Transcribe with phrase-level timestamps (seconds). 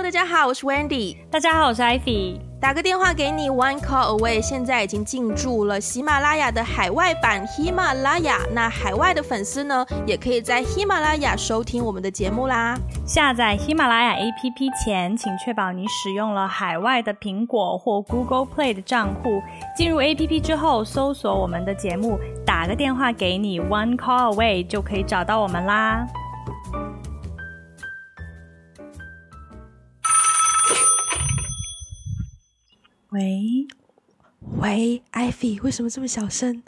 [0.00, 1.14] Hello，大家好，我是 Wendy。
[1.30, 2.40] 大家好，我是 Ivy。
[2.58, 8.38] 打个电话给你，One Call Away，现在已经进驻了喜马拉雅的海外版喜马拉雅。
[8.54, 12.78] 那海外的粉丝呢，也可以在喜马拉雅收听我们的节目啦。
[13.06, 19.42] 下载喜马拉雅 APP 前，请确保你使用了海外的苹果或 Google Play 的账户。
[19.76, 26.06] 进入 APP 之后，搜索我们的节目，打个电话给你，One Call Away 就可以找到我们啦。
[33.10, 33.66] 喂，
[34.60, 36.62] 喂艾菲为什么这么小声？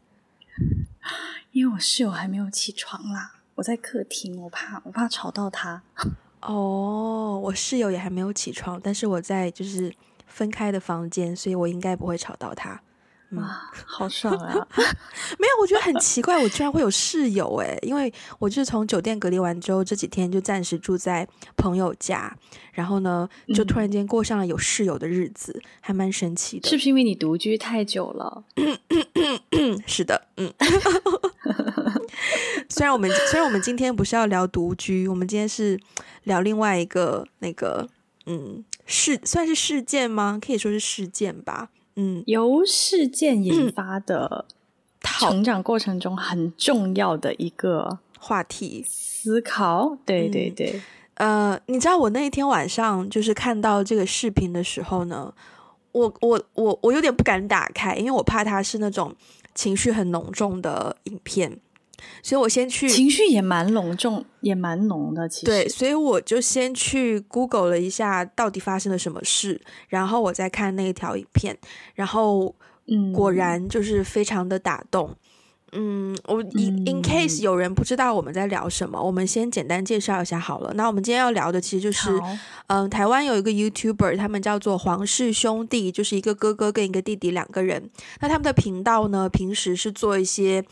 [1.53, 5.83] 因为我室友还没有起床啦，我在客厅，我怕我怕吵到他。
[6.43, 9.95] 哦，我室友也还没有起床，但是我在就是
[10.27, 12.83] 分开的房间，所以我应该不会吵到他。
[13.33, 14.55] 哇，好爽啊！
[15.39, 22.37] 没有，我觉得很奇怪，我居然会有室友哎，因为我就是从酒店隔离完之后，这几天就暂时住在朋友家，
[22.73, 26.69] 然后呢，就突然间过上了有室友的日子，嗯、还蛮神奇的。
[26.69, 28.45] 是不是因为你独居太久了？
[29.87, 30.53] 是的，嗯。
[32.69, 35.79] 虽然我们虽然我们今天不是要聊独居，我们今天是
[36.25, 37.89] 聊另外一个那个
[38.27, 40.39] 嗯事，算是事件吗？
[40.45, 41.71] 可以说是事件吧。
[41.97, 44.45] 嗯，由事件引发的
[45.01, 49.99] 成长过程中很重要的一个话题思考。
[50.07, 50.81] 对对对，
[51.15, 55.33] 呃，你知道我那一天晚上就是看到这个视频的时候呢，
[55.93, 59.15] 我我我我有点不敢打开，因为我怕它是那种
[59.55, 61.59] 情绪很浓重的影片。
[62.23, 65.29] 所以我先去，情绪也蛮隆重，也蛮浓的。
[65.29, 71.57] 其实对，所以我就先去 Google 了一下，到底发生了什么事，然后我再看那一条影片，
[71.95, 72.55] 然后
[72.87, 75.17] 嗯，果然就是非常的打动。
[75.75, 80.71] 嗯，我 in in case 有人不知道我们在聊什么，嗯，我们先简单介绍一下好了。
[80.75, 82.11] 那我们今天要聊的其实就是，
[82.67, 87.89] 嗯，台湾有一个 YouTuber，他们叫做黄氏兄弟，就是一个哥哥跟一个弟弟两个人。
[88.21, 90.63] 那他们的频道呢，平时是做一些。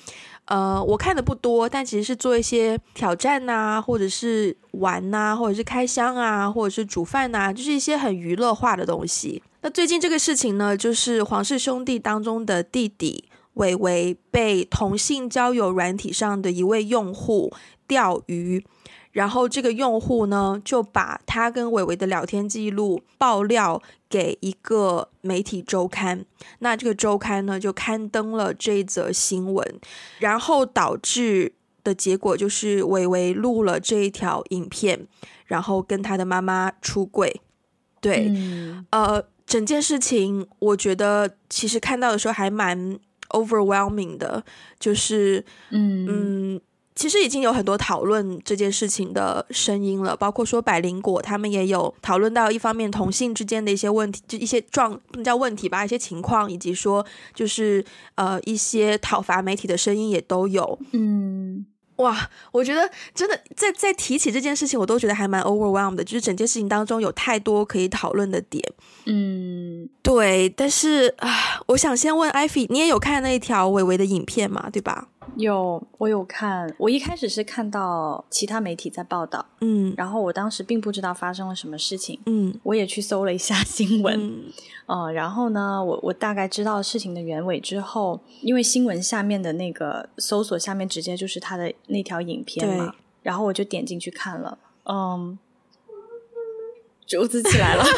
[0.47, 9.43] 呃，我看的不多，但其实是做一些挑战呐，或者是玩呐，或者是开箱啊，或者是煮饭呐，就是一些很娱乐化的东西。
[9.63, 13.25] 那最近这个事情呢，就是皇室兄弟当中的弟弟
[13.55, 17.53] 伟伟被同性交友软体上的一位用户
[17.87, 18.65] 钓鱼。
[19.13, 26.25] 然后这个用户呢，就把他跟伟伟的聊天记录爆料给一个媒体周刊，
[26.61, 29.81] 那这个周刊呢，就刊登了这一则新闻，
[30.21, 35.09] 然后导致的结果就是伟伟录了这一条影片，
[35.47, 37.41] 然后跟他的妈妈出柜。
[38.01, 42.97] 对，嗯、呃，整件事情我觉得其实看到的时候还蛮
[43.31, 44.45] overwhelming 的，
[44.79, 46.55] 就是嗯。
[46.55, 46.61] 嗯
[47.01, 57.03] 其实已经有很多讨论这件事情的声音了，包括说百灵果他们也有讨论到一方面同性之间的一些问题，就一些状不能叫问题吧，一些情况，以及说
[57.35, 57.83] 就是
[58.17, 60.79] 呃一些讨伐媒体的声音也都有。
[60.93, 61.65] 嗯，
[61.97, 68.63] 哇，我觉得真的在在提起这件事情，我都觉得还蛮 overwhelmed 的，就是整件事情当中有太多可以讨论的点。
[69.07, 74.69] 嗯，对，但是啊，我想先问 Ivy，你也有看那一条伟伟的影片嘛？
[74.71, 75.09] 对吧？
[75.37, 76.73] 有，我有看。
[76.79, 84.53] 我一开始是看到其他媒体在报道，嗯，然后我当时并不知道发生了什么事情，嗯，我也去搜了一下 新闻，嗯，
[84.87, 95.39] 呃，然后呢，我我大概知道事情的原委之后，因为新闻下面的那个搜索下面直接就是他的那条影片嘛，然后我就点进去看了，嗯，
[97.07, 97.85] 竹子起来了。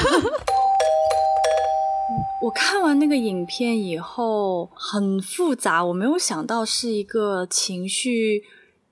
[2.41, 8.43] 我看完那个影片以后很复杂，我没有想到是一个情绪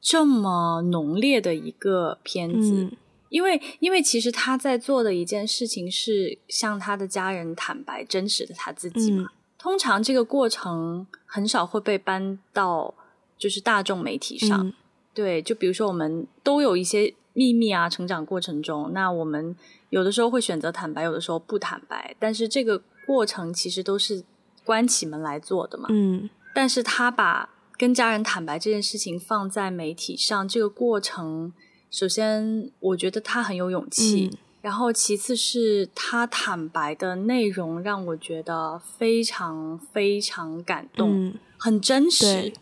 [0.00, 2.96] 这么浓烈的一个片子，嗯、
[3.28, 9.24] 因为因为其实他在做的一件事情是向他的家人坦白真实的他自己嘛。
[9.24, 12.94] 嗯、通常这个过程很少会被搬到
[13.36, 14.72] 就是大众媒体上，嗯、
[15.12, 19.56] 对，就比如说我们都有一些秘密啊，成长过程中，那我们
[19.88, 22.80] 有的时候会选择坦白，有的时候不坦白，但是这个。
[23.10, 24.22] 过程其实都是
[24.64, 31.52] 关起门来做的嘛，嗯，但是他把跟家人坦白这件事情放在媒体上，这个过程，
[31.90, 42.52] 首先我觉得他很有勇气，嗯，然后其次是他坦白的内容让我觉得非常非常感动，嗯，很真实，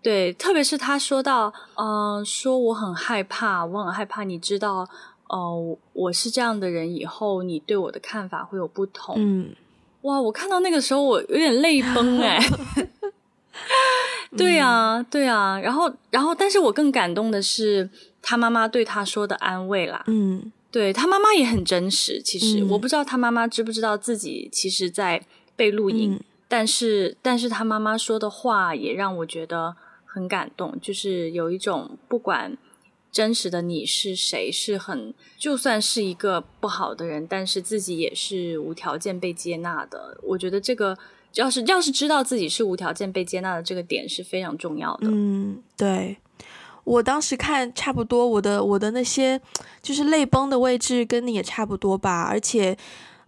[0.00, 4.88] 对，特别是他说到，嗯，呃，说我很害怕，我很害怕，你知道，
[5.28, 9.54] 呃，我是这样的人，以后你对我的看法会有不同，嗯。
[10.02, 10.20] 哇！
[10.20, 12.38] 我看到那个时候，我有点泪崩 哎。
[14.36, 15.58] 对啊，对啊。
[15.60, 17.88] 然后，然后，但是我更感动的是
[18.22, 20.02] 他妈妈对他说的安慰啦。
[20.06, 22.22] 嗯，对，他妈妈也很真实。
[22.22, 25.22] 其实、嗯、我不知道他妈妈知不知道自己其实在
[25.56, 29.74] 被录音，嗯、但是但是他妈妈说的话也让我觉得
[30.06, 32.56] 很感动，就是有一种不管
[33.10, 40.18] 真实的你是谁，是很就算是一个不好的人，但是自己也是无条件被接纳的。
[40.22, 40.96] 我觉得这个
[41.34, 45.08] 要是要是知道自己是无条件被接纳的这个点是非常重要的。
[45.10, 46.16] 嗯，对。
[46.84, 49.40] 我当时看差不多，我的我的那些
[49.82, 52.76] 就是泪崩的位置跟你也差不多吧，而且，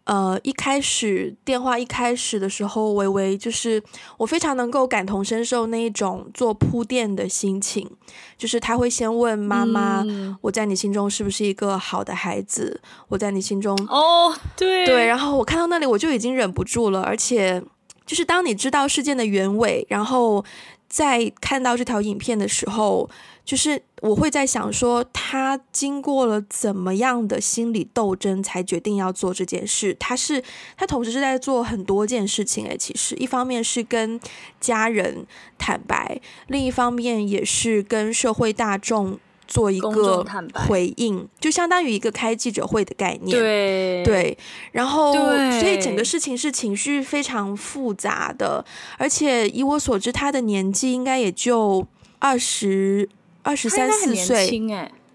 [0.04, 3.82] 呃，一开始电话一开始的时候，微微就是
[4.16, 7.88] 我非常能够感同身受那一种做铺垫的心情，
[8.36, 12.80] 就是他会先问妈妈，嗯、我在你心中是不是一个好的孩子？
[13.08, 14.84] 我在你心中哦，对。
[14.86, 17.62] 对，然后我看到那里我就已经忍不住了，而且
[18.04, 20.44] 就是当你知道事件的原委，然后
[20.92, 23.08] 在看到这条影片的时候。
[23.44, 29.92] 就是我会在想说，他经过了怎么样的心理斗争，才决定要做这件事？
[29.98, 30.40] 他是
[30.76, 34.20] 他同时是在做很多件事情诶，其实一方面是跟
[34.60, 35.26] 家人
[35.58, 39.18] 坦白，另一方面也是跟社会大众
[39.52, 43.38] 做一个回应，就相当于一个开记者会的概念。
[43.38, 44.38] 对对，
[44.72, 45.12] 然后
[45.60, 48.64] 所以整个事情是情绪非常复杂的，
[48.96, 51.86] 而且以我所知，他的年纪应该也就
[52.18, 53.08] 二十。
[53.44, 54.62] 二十三四岁，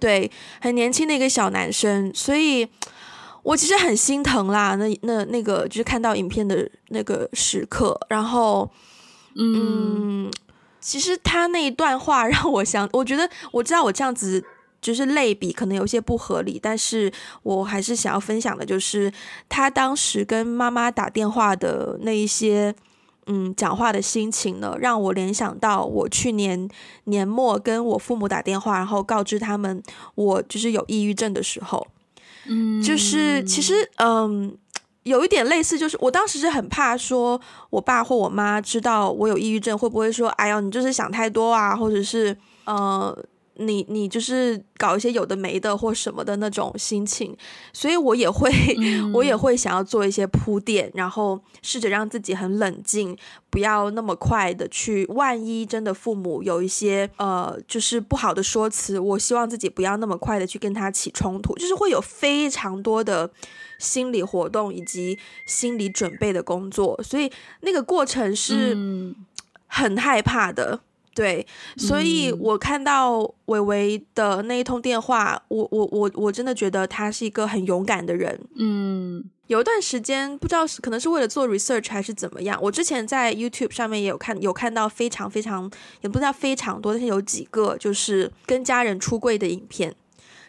[0.01, 0.29] 对，
[0.59, 2.67] 很年轻的一个小男生，所以
[3.41, 4.75] 我其实很心疼啦。
[4.75, 8.69] 那那那个就是看到影片的那个时刻，然后，
[9.37, 10.31] 嗯，嗯，
[10.87, 14.41] 其实他那一段话让我想，我觉得我知道我这样子
[14.79, 17.11] 就是类比可能有些不合理，但是
[17.43, 19.11] 我还是想要分享的，就是
[19.49, 22.73] 他当时跟妈妈打电话的那一些。
[23.29, 26.69] 嗯，讲话的心情呢，让我联想到我去年
[27.03, 29.83] 年末跟我父母打电话，然后告知他们
[30.15, 31.85] 我就是有抑郁症的时候，
[32.45, 34.57] 嗯，就是其实嗯，
[35.07, 37.39] 有一点类似，就是我当时是很怕说
[37.69, 43.17] 我爸或我妈知道我有抑郁症，会不会说，哎呀，你就是想太多啊，或者是呃。
[43.59, 47.35] 你你就是搞一些有的没的或什么的那种心情，
[47.73, 53.17] 所以我也会、 嗯、我也会想要做一些铺垫，然后试着让自己很冷静，
[53.49, 55.05] 不要那么快的去。
[55.07, 63.29] 万一真的父母有一些呃，就是不好的说辞，我希望自己不要那么快的去跟他起冲突，就是会有非常多的
[63.79, 67.31] 心理活动以及心理准备的工作，所以
[67.61, 68.77] 那个过程是
[69.67, 70.81] 很害怕的。
[71.17, 71.47] 对，
[71.77, 78.39] 所以我看到伟伟的那一通电话，我我我我真的觉得他是一个很勇敢的人。
[78.55, 85.67] 嗯，有一段时间不知道是可能是为了做 research 还是怎么样，我之前在 YouTube 上面也有看有看到非常非常
[86.01, 89.95] 也不知道非常多，但是有几个就是跟家人出柜的影片。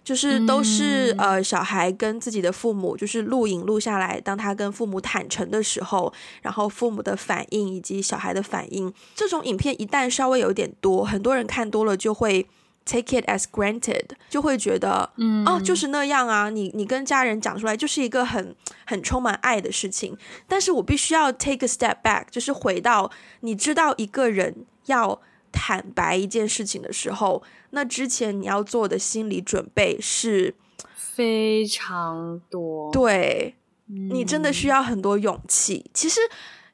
[0.08, 6.10] 就是都是呃，小孩跟自己的父母就是录影录下来，当他跟父母坦诚的时候，
[6.40, 12.48] 然后父母的反应以及小孩的反应，这种影片一旦稍微有点多，很多人看多了就会
[12.86, 18.56] take it as granted，就会觉得，嗯，哦，就是那样啊，你你跟家人讲出来就是一个很
[18.86, 20.16] 很充满爱的事情，
[20.48, 23.10] 但是我必须要 take a step back，就是回到
[23.40, 25.20] 你知道一个人要
[25.52, 27.42] 坦白一件事情的时候。
[27.70, 30.54] 那之前你要做的心理准备是
[30.96, 33.54] 非常多，对，
[33.88, 35.90] 嗯、你真的需要很多勇气。
[35.92, 36.20] 其实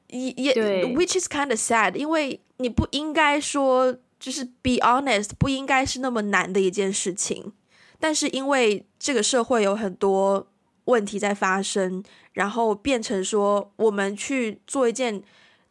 [0.09, 0.55] 也也
[0.95, 7.53] ，which is kind of sad，因为你不应该说就是 be honest，不应该是那么难的一件事情。
[7.99, 10.47] 但是因为这个社会有很多
[10.85, 12.03] 问题在发生，
[12.33, 15.23] 然后变成说我们去做一件。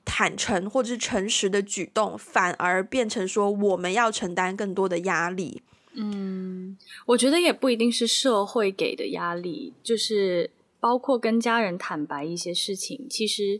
[0.05, 5.61] 坦诚或者是诚实的举动，反而变成说我们要承担更多的压力。
[5.93, 13.59] 嗯，我觉得也不一定是社会给的压力，就是包括跟家人坦白一些事情，其实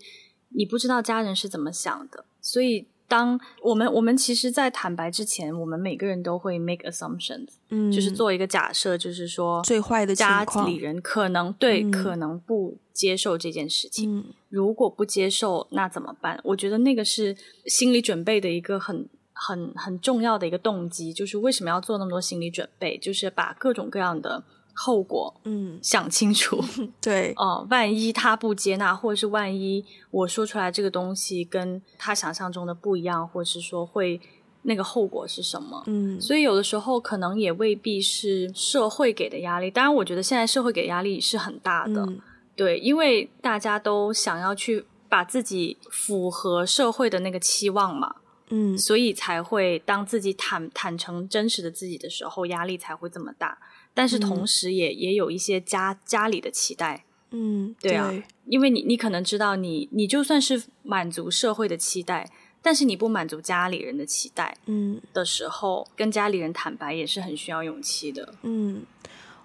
[0.49, 2.87] 你不知道家人是怎么想的，所以。
[3.07, 14.25] 当我们我们其实，在坦白之前，我们每个人都会 make assumptions，嗯，就是做一个假设，就是说最坏的家里人可能对、嗯、可能不接受这件事情、嗯。
[14.49, 16.39] 如果不接受，那怎么办？
[16.43, 24.43] 我觉得那个是心理准备的一个很很很重要的一个动机，就是为什么要做那么多心理准备，就是把各种各样的。
[24.73, 26.59] 后果，嗯，想清楚，
[26.99, 34.19] 对，哦、呃，万一他不接纳，或者是万一我说出来这个东西跟他想象中的不一样，或者是说会
[34.63, 35.83] 那个后果是什么？
[35.87, 39.69] 嗯，所以有的时候可能也未必是社会给的压力。
[39.69, 42.19] 当然，我觉得现在社会给压力是很大的，嗯，
[42.55, 48.15] 对，因为大家都想要去把自己符合社会的那个期望嘛，
[48.49, 53.57] 嗯，所以才会当自己坦坦诚真实的自己的时候，压力才会这么大。
[53.93, 57.05] 但是同时也、嗯、也有一些家家里的期待。
[57.31, 58.13] 嗯，对啊，
[58.45, 62.29] 因为你你可能知道你，你你就算是满足社会的期待，
[62.61, 68.35] 但是你不满足家里人的期待，嗯的时候，跟家里人坦白也是很需要勇气的。
[68.43, 68.83] 嗯，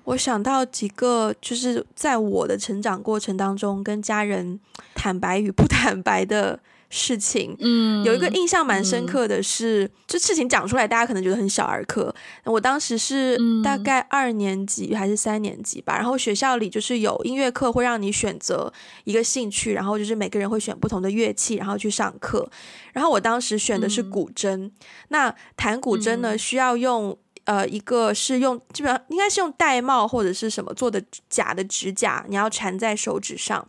[0.04, 4.60] 我想到几个，就是在我的成长过程当中，跟家人
[4.94, 6.60] 坦白与不 坦白的。
[6.90, 12.14] 事情，嗯，有一个印象蛮深刻的是，嗯、就事情讲出来，大家可能觉得很小儿科。
[12.44, 18.72] 我当时是大概二年级还是三年级吧，嗯、然后学校里就是有音乐课，会让你选择
[19.04, 22.50] 一个兴趣，然后就是每个人会选不同的乐器，然后去上课。
[22.94, 24.72] 然后我当时选的是古筝，嗯、
[25.08, 33.68] 那弹古筝呢，需要用呃一个是用基本上应该是用玳瑁或者是什么做的假的指甲，你要缠在手指上。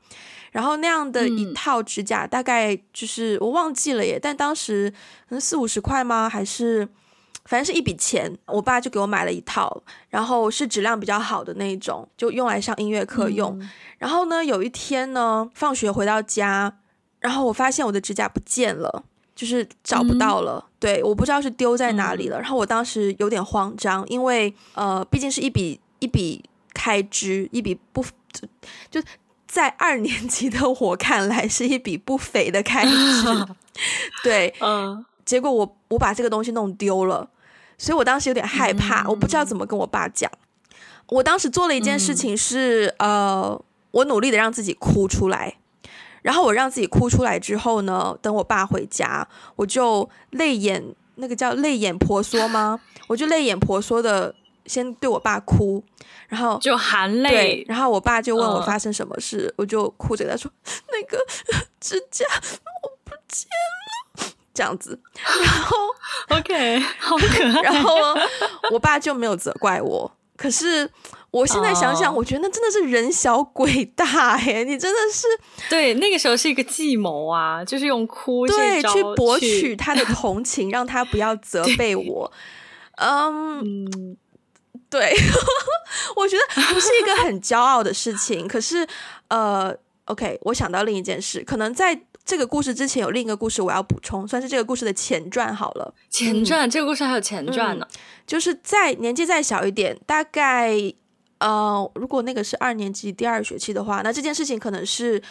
[0.51, 4.89] 然后那样的一套指甲大概就是、嗯、我忘记了耶，但当时
[5.27, 6.27] 可能四五十块吗？
[6.27, 6.87] 还是
[7.45, 8.35] 反正是一笔钱。
[8.47, 13.59] 我爸就给我买了一套，然后是质量比较好的那一种，就用来上音乐课用。
[13.59, 16.79] 嗯、然后呢，有一天呢，放学回到家，
[17.19, 19.03] 然后我发现我的指甲不见了，
[19.35, 20.65] 就是找不到了。
[20.65, 22.37] 嗯、对，我不知道是丢在哪里了。
[22.37, 28.03] 嗯、然后我当时有点慌张，因为呃，毕竟是一笔一笔开支，一笔不
[28.89, 28.99] 就。
[29.49, 33.47] 就在二年级的我看来是一笔不菲的开支，
[34.23, 37.27] 对，嗯，结果我我把这个东西弄丢了，
[37.77, 40.31] 所以我当时有点害怕，嗯、我不知道怎么跟我爸讲。
[41.07, 45.55] 我当时做了一件事情是，嗯、呃，我努力的让自己哭出来，
[46.21, 52.79] 然后我让自己哭出来之后呢，等我爸回家，我就泪眼，那个叫泪眼婆娑吗？
[53.07, 54.35] 我就泪眼婆娑的。
[54.65, 55.83] 先对我爸哭，
[56.29, 60.49] 然后就含泪，然后我爸就问我发生什么事，呃、我就哭着跟他说
[60.93, 61.17] ：“那个
[61.81, 62.25] 指甲
[62.83, 64.99] 我不见了。”这样子，
[65.43, 65.77] 然后
[66.37, 67.61] OK，好可爱。
[67.61, 67.91] 然后
[68.71, 70.89] 我爸就没有责怪我，可是
[71.31, 75.27] 我现在想想，我觉得那真的是人小鬼大哎，你真的是
[75.69, 82.31] 对那个时候是一个计谋啊，就是用哭对去博取他的同情，让他不要责 备我。
[82.97, 84.15] 嗯。
[84.89, 85.15] Um, 对，
[86.15, 88.47] 我觉得不是一个很骄傲的事情。
[88.47, 88.87] 可是，
[89.27, 95.93] 呃，OK，我想到另一件事，可能在这个故事之前有另一个故事我要补充，算是这个故事的前传好了。
[96.09, 97.87] 前传，嗯、这个故事还有前传呢？
[97.91, 100.73] 嗯、就是在年纪再小一点，大概
[101.37, 105.21] 呃，如果那个是二年级第二学期的话，那这件事情可能是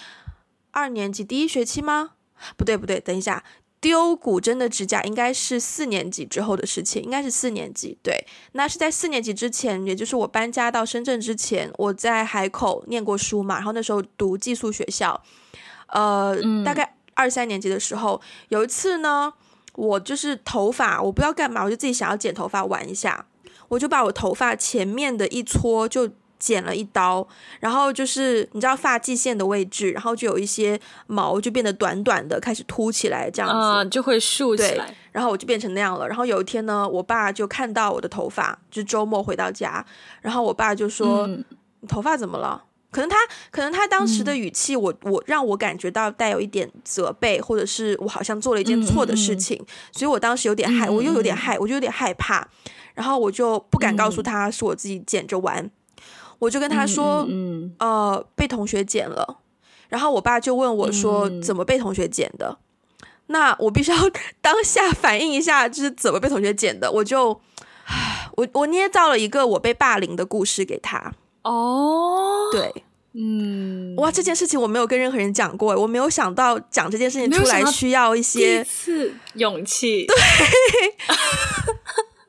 [0.70, 2.10] 二年级第一学期吗？
[2.56, 3.42] 不对，不对，等一下。
[3.80, 7.96] 丢古筝的指甲应该是四年级之后的事情，应该是四年级。
[8.02, 15.22] 对，那是在四年级之前，也就是我搬家到深圳之前，我在海口念过书嘛，然后那时候读寄宿学校，
[15.88, 19.32] 呃，嗯、大概二三年级的时候，有一次呢，
[19.74, 23.26] 我就是头发，我不知道干嘛，我就自己想要剪头发玩一下，
[23.68, 26.10] 我就把我头发前面的一撮就。
[26.38, 27.26] 剪了一刀，
[27.60, 34.94] 然后就是你知道发际线的位置，然后就有一些毛就变得短短的，开始凸起来，这样子、呃、就会竖起来。
[35.10, 36.06] 然后我就变成那样了。
[36.06, 39.84] 然后有一天呢，我爸就看到我的头发，就周末回到家，
[40.20, 41.44] 然后我爸就说：“嗯、
[41.80, 43.16] 你头发怎么了？”可能他
[43.50, 52.48] 可能他当时的语气我，我我让我感觉到带有一点责备，或者是我好像做了一件错的事情，所以我当时有点害，我又有点害，我就有点害怕，
[52.94, 55.70] 然后我就不敢告诉他是我自己剪着玩。
[56.38, 59.38] 我就跟他说，嗯，嗯，呃，被同学捡了，
[59.88, 62.58] 然后我爸就问我说，怎么被同学捡的？
[63.00, 63.96] 嗯、那我必须要
[64.40, 66.90] 当下反应一下，就是怎么被同学捡的？
[66.92, 67.40] 我就，
[68.36, 71.12] 我我捏造了一个我被霸凌的故事给他。
[71.42, 80.14] 哦，对，嗯，哇，这件事情我没有跟任何人讲过，我没有想到讲这件事情出来需要一些次勇气，对。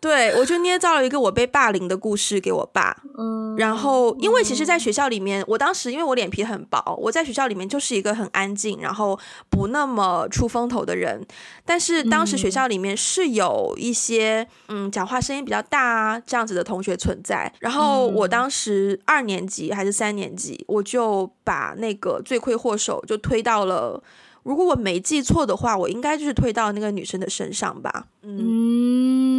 [0.01, 11.25] 对，我就捏造了一个我被霸凌的故事给我爸，嗯，然后因为其实，在学校里面，我当时因为我脸皮很薄，我在学校里面就是一个很安静，然后不那么出风头的人。
[11.65, 17.51] 但是当时学校里面是有一些嗯，讲话声音比较大啊这样子的同学存在。
[17.59, 24.01] 然后我当时二年级还是三年级，我就把那个罪魁祸首就推到了，
[24.43, 29.38] 如果我没记错的话，我应该就是推到那个女生的身上吧，嗯。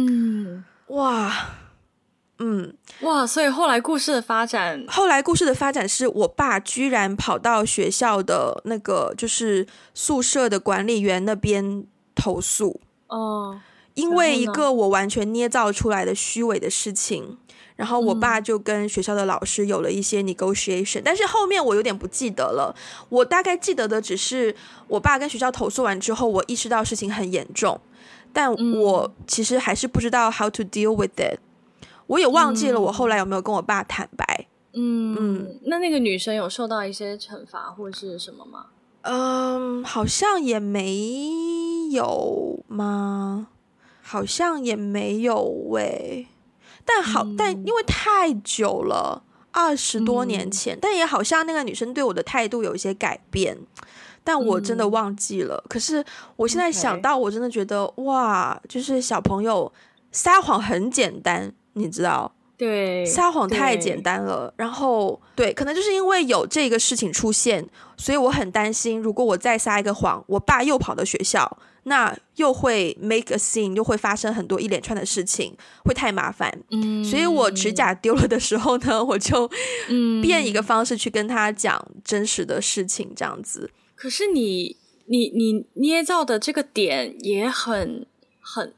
[0.91, 1.33] 哇，
[2.39, 12.81] 嗯，哇，所以后来故事的发展，后来故事的发展是我爸居然跑到学校的那个就是宿舍的管理员那边投诉。
[13.07, 13.59] 哦，
[13.93, 17.37] 因为一个我完全捏造出来的虚伪的事情，
[17.77, 22.75] 然后我爸就跟学校的老师有了一些 negotiation，嗯，但是后面我有点不记得了，
[23.07, 24.53] 我大概记得的只是
[24.87, 27.79] 我爸跟学校投诉完之后，我意识到事情很严重。
[28.33, 31.39] 但我其实还是不知道 how to deal with it。
[32.07, 34.47] 我也忘记了我后来有没有跟我爸坦白。
[34.73, 38.67] 嗯嗯，那那个女生有受到一些惩罚或是什么吗？
[39.01, 43.47] 嗯，好像也没有吗？
[44.01, 46.27] 好像也没有喂、欸。
[46.85, 53.57] 但好，嗯、但因为太久了，二十多年前，嗯、但也好像那个女生对我的态度有一些改变，
[54.23, 55.55] 但我真的忘记了。
[55.55, 56.03] 嗯、可是
[56.35, 59.71] 我现在想到，我真的觉得哇，就是小朋友
[60.11, 62.33] 撒谎很简单，你知道。
[62.57, 64.53] 对，撒谎太简单了。
[64.55, 76.55] 然后，对，可能就是因为有这个事情出现，所以我很担心，如果我再撒一个谎，我爸又跑到学校，那又会 make a scene，又会发生很多一连串的事情，会太麻烦。
[76.69, 79.49] 嗯，所以我指甲丢了的时候呢，我就
[80.21, 83.71] 变一个方式去跟他讲真实的事情，这样子。
[84.01, 88.07] 可是你，你，你捏造的这个点也很
[88.39, 88.73] 很。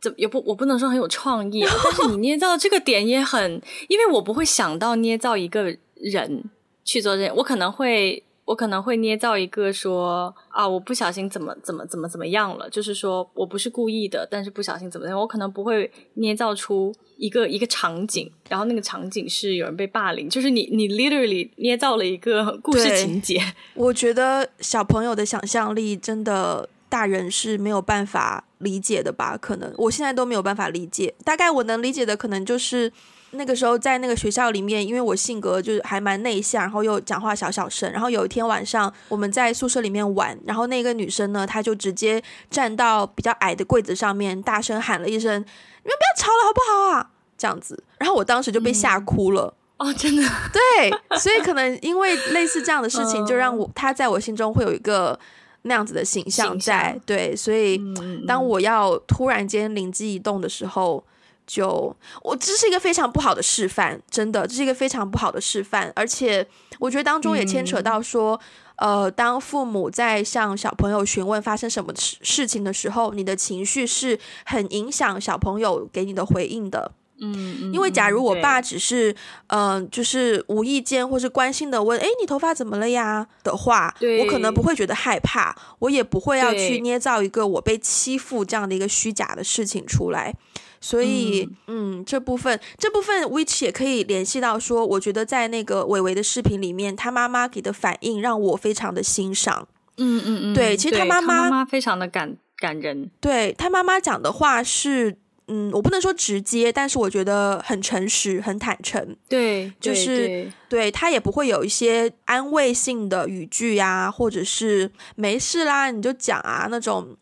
[0.00, 6.44] 怎也不，我不能说很有创意，但是你捏造这个点也很，因为我不会想到捏造一个人
[6.84, 23.38] 去做这，我可能会，我可能会捏造一个说啊，我不小心怎么怎么怎么怎么样了，就是说我不是故意的，但是不小心怎么样，我可能不会捏造出一个一个场景，然后那个场景是有人被霸凌，就是你你 literally 捏造了一个故事情节。
[23.74, 26.66] 我觉得小朋友的想象力真的。
[26.90, 29.36] 大人是没有办法理解的吧？
[29.36, 31.14] 可能我现在都没有办法理解。
[31.22, 32.90] 大概我能理解的，可能就是
[33.32, 37.90] 那个时候在那个学校里面，因为我性格就是还蛮内向，然后又讲话小小声。
[37.92, 49.54] 然后有一天晚上我们在宿舍里面玩，然后那个女生呢，她就直接站到比较矮的柜子上面，大声喊了一声：“你们不要吵了，好不好啊？”这样子，然后我当时就被吓哭了。
[49.78, 50.22] 嗯、哦，真的？
[50.52, 55.18] 对，所以可能因为类似这样的事情，就让我她在我心中会有一个。
[55.62, 57.78] 那样子的形象在，象对，所以
[58.26, 61.04] 当我要突然间灵机一动的时候，
[61.48, 66.46] 就我这是一个非常不好的示范，真的，这是一个非常不好的示范，而且
[66.78, 68.38] 我觉得当中也牵扯到说，
[68.76, 76.92] 嗯、呃，当父母在向小朋友询问发生什么事事情的时候，你的情绪是很影响小朋友给你的回应的。
[77.20, 79.10] 嗯，因为假如我爸只是
[79.48, 83.26] 嗯、呃，就是无意间或是关心的问，哎，你头发怎么了呀？
[83.42, 90.34] 的话，我可能不会觉得害怕，我也不会要去捏造一个我被欺负这样的一个虚假的事情出来。
[90.80, 99.68] 所以，嗯，嗯，这部分这部分，which 也可以联系到说，我觉得在那个伟伟的视频里面，他妈妈给的反应让我非常的欣赏。
[99.96, 105.18] 嗯嗯嗯，对，其实他妈妈他妈妈非常的感感人，对他妈妈讲的话是。
[105.50, 109.16] 嗯，我不能说直接，但是我觉得很诚实、很坦诚。
[109.30, 117.16] 对，就是对，对他也不会有一些安慰性的语句啊，或者是没事啦，你就讲啊那种。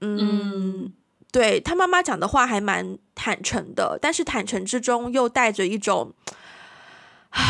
[0.00, 0.92] 嗯，嗯
[1.32, 6.12] 对他妈妈讲的话还蛮坦诚的，但是坦诚之中又带着一种，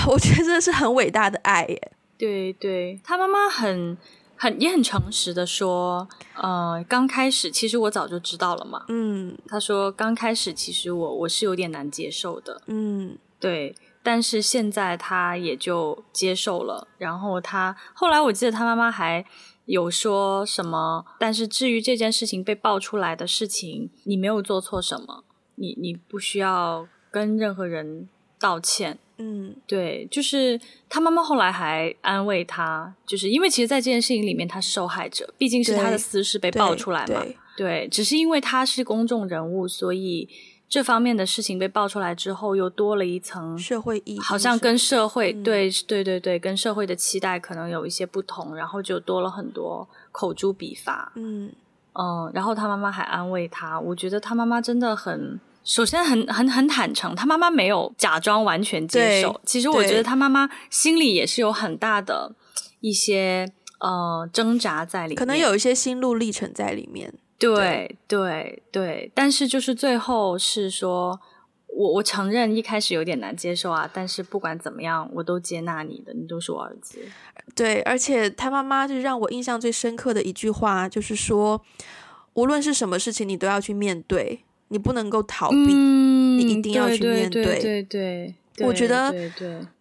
[0.08, 1.92] 我觉得这是很伟大的爱耶。
[2.18, 3.96] 对，对他妈妈很。
[4.42, 8.86] 很也很诚实的说，呃，刚开始其实我早就知道了嘛。
[8.88, 12.62] 嗯，他说刚开始其实我我是有点难接受的。
[12.64, 16.88] 嗯，对，但是现在他也就接受了。
[16.96, 19.22] 然后他后来我记得他妈妈还
[19.66, 28.98] 有说什么，但是至于这件事情被爆出来的事情，你没有做错什么，你你不需要跟任何人道歉。
[29.22, 37.06] 嗯，对，就是他妈妈后来还安慰他，就是因为其实，在这件事情里面，他是受害者，毕竟是他的私事被爆出来嘛。
[37.06, 40.26] 对，对，对，只是因为他是公众人物，所以
[40.70, 51.10] 这方面的事情被爆出来之后，又多了一层社会意义，好像跟社会，嗯、对，对，对，对，跟社会的期待可能有一些不同，然后就多了很多口诛笔伐。
[51.16, 51.52] 嗯
[51.94, 55.40] 嗯，然后他妈妈还安慰他，我觉得他妈妈真的很。
[55.64, 59.40] 首先很很很坦诚，他妈妈没有假装完全接受。
[59.44, 62.32] 其实我觉得他妈妈心里也是有很大的
[62.80, 67.12] 一些呃挣扎在里面，可能有一些心路历程在里面。
[67.40, 71.18] 对对对，但是就是最后是说，
[71.66, 76.98] 我我承认一开始有点难接受啊，但是不管怎么样，我都接纳你的，你都是我儿子。
[77.56, 81.60] 对，而且他妈妈就是让我印象最深刻的一句话，就是说，
[82.34, 84.44] 无论是什么事情，你都要去面对。
[84.72, 87.44] 你不能够逃避，嗯、你一定要去面对。
[87.44, 89.12] 对对对，我觉得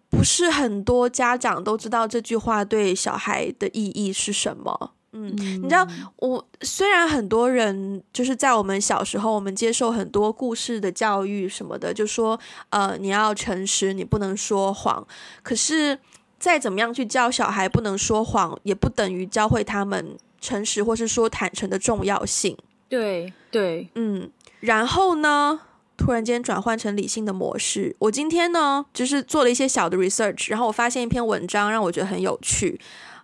[0.09, 4.93] 不是很多家长都知道这句话对小孩的意义是什么。
[5.11, 15.05] 嗯，嗯，你知道，我虽然很多人就是在我们小时候，我们接受很多故事的教育什么的，就说呃，你要诚实，你不能说谎。
[15.41, 15.97] 可是
[16.37, 22.57] 再怎么样去教小孩不能说谎，也不等于教会他们诚实或是说坦诚的重要性。
[22.87, 24.31] 对对，嗯。
[24.61, 25.61] 然后呢，
[25.95, 27.95] 突然间转换成理性的模式。
[27.99, 32.79] 我今天呢，就是做了一些小的 research，然后我发现一篇文章让我觉得很有趣。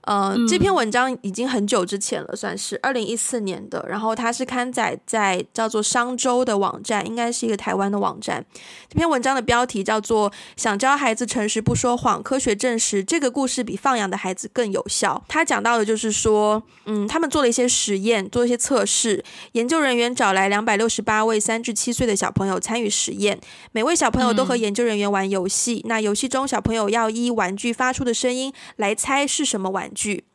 [0.05, 3.85] 呃，这篇文章已经很久之前了，算是二零一四年的。
[3.89, 8.45] 然后它是刊载在叫做商周的网站，应该是一个台湾的网站。
[8.87, 15.23] 这篇文章的标题叫做《想教孩子诚实不说谎》，科学证实这个故事比放养的孩子更有效。
[15.27, 19.23] 他讲到的就是说，嗯，他们做了一些实验，做一些测试。
[19.53, 23.39] 研究人员找来两百六十八位三至七岁的小朋友参与实验，
[23.71, 25.81] 每位小朋友都和研究人员玩游戏。
[25.85, 30.05] 嗯、那游戏中，小朋友要依玩具发出的声音来猜是什么玩具。
[30.05, 30.25] 剧，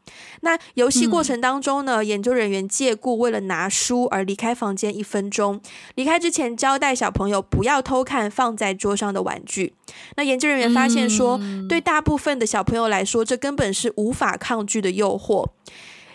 [0.41, 5.61] 那游戏过程当中呢，嗯、研究人员借故为了拿书而离开房间一分钟，
[5.95, 9.75] 离开之前交代小朋友不要偷看放在桌上的玩具。
[10.17, 15.47] 那研究人员发现说，嗯、对大部分的小朋友来说，这根本是无法抗拒的诱惑。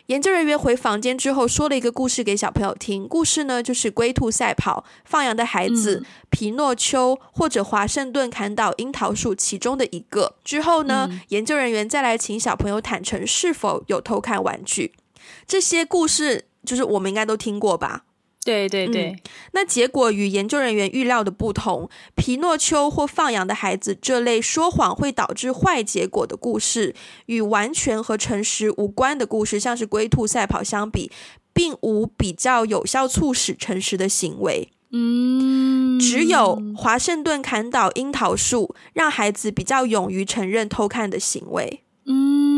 [0.07, 3.07] 研究人员回房间之后，说了一个故事给小朋友听。
[3.07, 10.35] 故事呢，就是龟兔赛跑、放羊的孩子、嗯、皮诺丘或者华盛顿砍倒樱桃树其中的一个。
[10.43, 14.93] 之后呢，嗯、研究人员再来请小朋友坦诚是否有偷看玩具。
[15.47, 18.04] 这些故事就是我们应该都听过吧？
[18.45, 19.19] 对对对，嗯，
[19.53, 21.89] 那结果与研究人员预料的不同。
[22.15, 26.93] 皮诺丘或放羊的孩子这类说谎会导致坏结果的故事，
[27.25, 31.11] 与完全和诚实无关的故事，像是龟兔赛跑相比，
[31.51, 34.69] 并无比较有效促使诚实的行为。
[34.91, 41.81] 嗯，只有华盛顿砍倒樱桃树，让孩子比较勇于承认偷看的行为。
[42.05, 42.54] 嗯，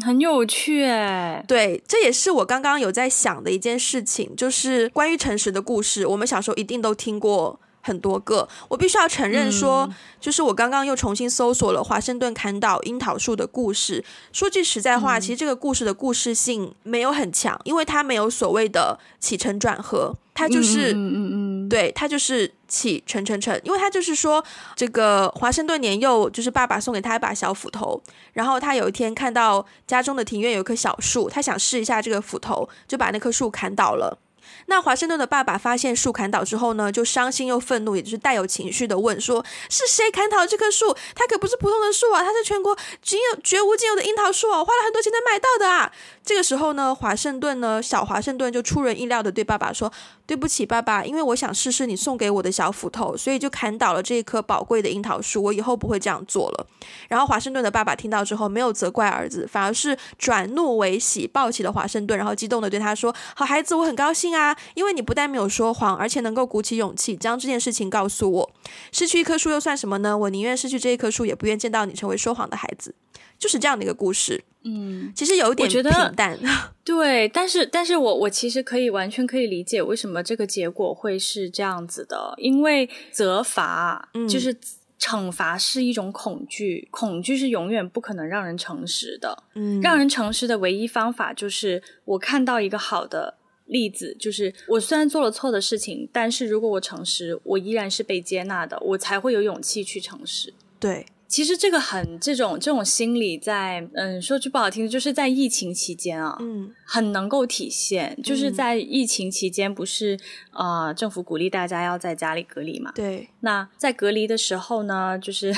[0.00, 1.44] 很有趣诶。
[1.46, 8.48] 对，这也是我刚刚有在想的一件事情，就是关于诚实的故事，我们小时候一定都听过很多个。
[8.68, 14.04] 我必须要承认说，嗯、就是我刚刚又重新搜索了华盛顿砍倒樱桃树的故事。
[14.32, 20.14] 说句实在话，嗯、其实这个故事的故事性没有很强，因为它没有所谓的起承转合。
[20.34, 24.44] 它就是，嗯嗯嗯，嗯对，它就是起沉沉沉，因为他就是说，
[24.76, 28.00] 这个华盛顿年幼，就是爸爸送给他一把小斧头，
[28.34, 34.18] 然后他有一天看到家中的庭院有棵小树，他想试一下这个斧头，就把那棵树砍倒了。
[34.66, 40.94] 那华盛顿的爸爸发现树砍倒之后呢，就伤心又愤怒，也就是带有情绪的问说：“是谁砍倒这棵树？
[41.14, 45.92] 它可不是普通的树啊，它是全国仅有绝无仅有的樱桃树哦，花了很多钱才买到的啊！”
[46.24, 49.90] 这个时候呢，华盛顿呢，小华盛顿就出人意料的对爸爸说
[50.26, 55.42] ：“对不起，爸爸，因为我想试试你送给我的小斧头，所以就砍倒了这一棵宝贵的樱桃树。
[55.42, 56.66] 我以后不会这样做了。”
[57.08, 64.37] 然后华盛顿的爸爸听到之后，没有责怪儿子，反而是转怒为喜，抱起了华盛顿，然后激动的对他说：“好孩子，我很高兴啊，
[64.74, 68.50] 因为你不但没有说谎，而且能够鼓起勇气将这件事情告诉我。
[68.92, 70.16] 失去一棵树又算什么呢？
[70.16, 72.94] 我宁愿失去这一棵树，也不愿见到你成为说谎的孩子。”
[73.38, 74.42] 就是这样的一个故事。
[74.64, 75.82] 嗯，其实有一点平
[76.16, 76.36] 淡，
[76.82, 84.58] 对，但是，但是我我其实可以完全可以理解为什么这个结果会是这样子的，因为责罚，嗯，就是
[84.98, 93.37] 惩罚是一种恐惧，恐惧是永远不可能让人诚实的，嗯，让人诚实的唯一方法就是我看到一个好的
[93.68, 101.06] 例子，就是我虽然做了错的事情，但是如果我诚实，我依然是被接纳的，我才会有勇气去诚实，对。
[101.28, 108.18] 其实这个很这种这种心理在嗯说句不好听的，就是在疫情期间啊，嗯，很能够体现。
[108.22, 110.18] 就是在疫情期间，不是
[110.52, 112.90] 啊、呃，政府鼓励大家要在家里隔离嘛？
[112.94, 113.28] 对。
[113.40, 115.54] 那在隔离的时候呢，就是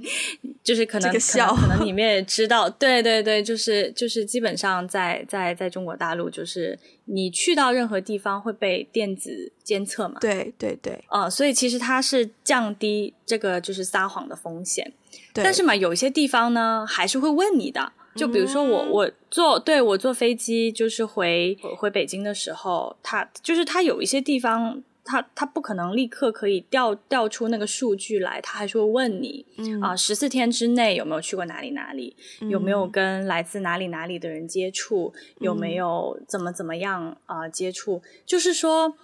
[0.62, 10.20] 就是可能可能可能你们也知道，对对对，就是就是基本上在在在中国大陆，就是你去到任何地方会被电子监测嘛？
[10.20, 10.92] 对对对。
[11.08, 14.92] 啊、呃，所以其实它是降低这个就是撒谎的风险。
[15.32, 17.92] 但是嘛，有一些地方呢，还是会问你的。
[18.14, 29.46] 就比如说我，我坐对我坐飞机，就是回回北京的时候，它就是它有一些地方，他他不可能立刻可以调调出那个数据来，他还是会问你
[29.80, 32.14] 啊，十四天之内有没有去过哪里哪里，
[32.50, 38.94] 有没有跟来自哪里哪里的人接触，有没有怎么怎么样啊接触，就是说。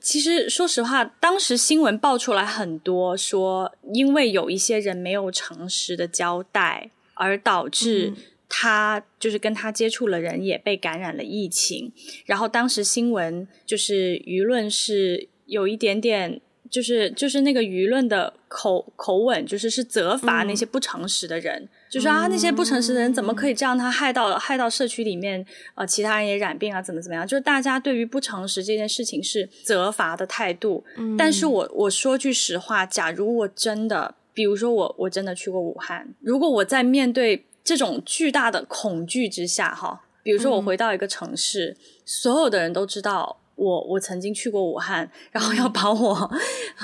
[0.00, 8.12] 其实，说实话，当时新闻爆出来很多，说因为有一些人没有诚实的交代，而导致
[8.48, 11.92] 他就是跟他接触了人也被感染了疫情。
[12.26, 16.40] 然后当时新闻就是舆论是有一点点。
[16.70, 23.76] 就是就是那个舆论的口口吻，就是是责罚那些不诚实的人，嗯、就说啊那些不诚实的人怎么可以这样？
[23.76, 27.26] 他害到害到社区里面呃其他人也染病啊，怎么怎么样？
[27.26, 30.82] 就是大家对于不诚实这件事情是责罚的态度。
[30.96, 43.40] 嗯、但是我我说句实话，假如我真的，比如说我我真的去过武汉，如果我在面对这种巨大的恐惧之下，哈，比如说我回到一个城市，嗯、所有的人都知道。
[43.54, 46.30] 我我曾经去过武汉，然后要把我、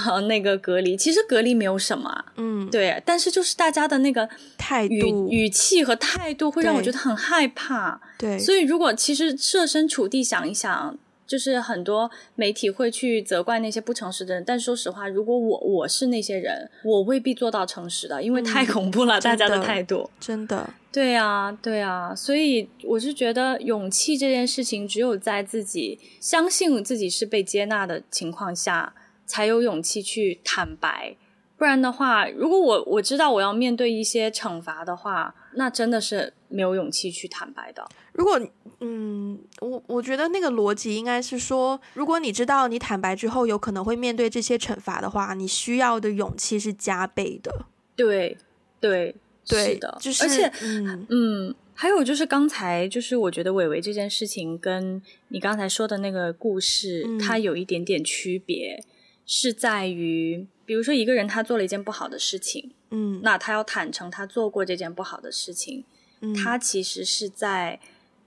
[0.06, 0.96] 呃、那个隔离。
[0.96, 8.00] 其实隔离没有什么，嗯，对，但是就是大家的那个态度、语气和态度会让我觉得很害怕。
[8.18, 10.98] 对，所以如果其实设身处地想一想。
[11.28, 20.68] 就是很多媒体会去责怪那些不诚实的人，但说实话，如果我我是那些人，我未必做到诚实的，因为太恐怖了，嗯、大家的态度真的。
[20.90, 28.94] 对啊，对啊，所以我是觉得勇气这件事情，只有在自己相信自己是被接纳的情况下，
[29.26, 31.14] 才有勇气去坦白。
[31.58, 37.86] 不然的话，如果我我知道我要面对一些惩罚的话，那真的是没有勇气去坦白的。
[38.12, 38.40] 如果
[38.80, 47.66] 嗯，我我觉得那个逻辑应该是说，如果你知道你坦白之后有可能会面对这些惩罚的话，你需要的勇气是加倍的。
[47.96, 48.38] 对
[48.80, 49.14] 对
[49.46, 58.82] 对，是的，就是而且嗯嗯，还有就是刚才就是我觉得伟伟这件事情跟你刚才说的那个故事，嗯、它有一点点区别，
[59.26, 60.46] 是在于。
[60.68, 65.84] 比如说，一个人他做了一件不好的事情，嗯，那他要坦诚他做过这件不好的事情，
[66.20, 67.78] 嗯，他其实是在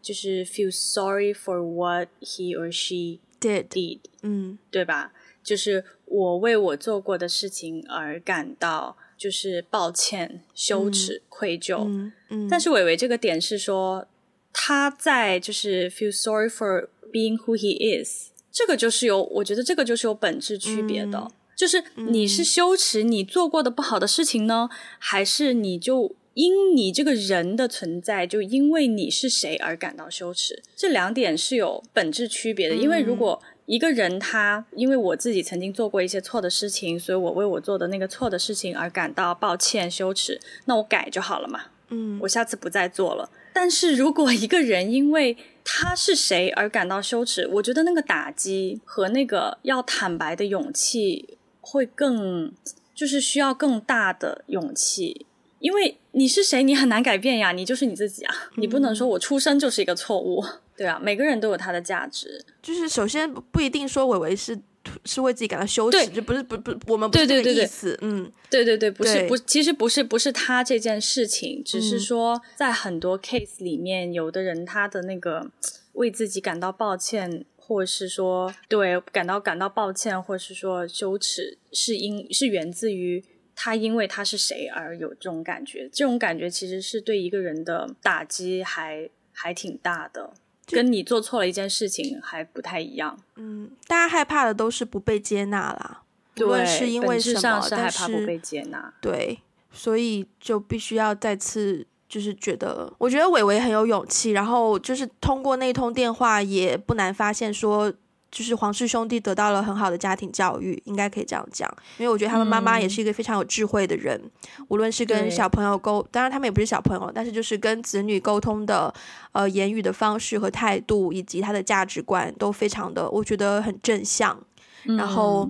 [0.02, 5.14] 就是 feel sorry for what he or she did did，嗯，对吧？
[5.44, 14.08] 就是我为我做过的事情而感到就是抱歉、羞耻、嗯、愧疚，嗯，嗯，但是伟伟这个点是说
[14.54, 21.32] 他在就是 feel sorry for being who he is，这个就是有，我觉得这个就是有本质区别的。
[21.62, 30.64] 嗯就是你是羞耻你做过的不好的事情呢，嗯、还是你就因你这个人的存在，就因为你是谁而感到羞耻？
[30.76, 32.76] 这两点是有本质区别的。
[32.76, 41.66] 因为如果一个人他因为我自己曾经做过一些错的事情，所以我为我做的那个错的事情而感到抱歉羞耻，那我改就好了嘛。
[41.90, 43.30] 嗯，我下次不再做了。
[43.54, 51.38] 但是如果一个人因为他是谁而感到羞耻，我觉得那个打击和那个要坦白的勇气。
[51.72, 52.52] 会更，
[52.94, 55.26] 就是需要更大的勇气，
[55.60, 64.60] 因为你是谁，你很难改变呀，你就是你自己啊，你不能说我出生就是一个错误，嗯、对啊，每个人都有他的价值，就是首先不一定说伟伟是
[65.06, 75.50] 是为自己感到羞耻，对，就不是不不，我们不是这个意思，嗯，对对对，不是不，其实不是不是他这件事情，只是说在很多 case 里面，有的人他的那个
[75.94, 77.46] 为自己感到抱歉。
[77.72, 83.24] 或者是说，对，感到感到抱歉，或者是说羞耻，是因是源自于
[83.56, 90.34] 他因为他是谁而有这种感觉，这种感觉其实是对一个人的打击还还挺大的，
[90.68, 93.18] 跟你做错了一件事情还不太一样。
[93.38, 96.04] 嗯，大家害怕的都是不被接纳啦，
[96.42, 98.94] 无论是因为什么，本质上是害怕不被接纳。
[99.00, 99.40] 对，
[99.72, 101.88] 所以就必须要再次。
[102.12, 107.90] 就是觉得，我觉得伟伟很有勇气，然后就是通过那通电话，也不难发现说，
[108.30, 111.74] 就是黄氏兄弟得到了很好的家庭教育，应该可以这样讲。
[111.98, 114.20] 因为我觉得他们妈妈也是一个非常有智慧的人，
[114.60, 118.94] 嗯、无论是跟小朋友沟，当然他们也不是小朋友，但是就是跟子女沟通的，
[119.32, 124.38] 呃，言语的方式和态度，以及他的价值观都非常的，我觉得很正向。
[124.84, 125.50] 然后，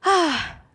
[0.00, 0.32] 啊、嗯，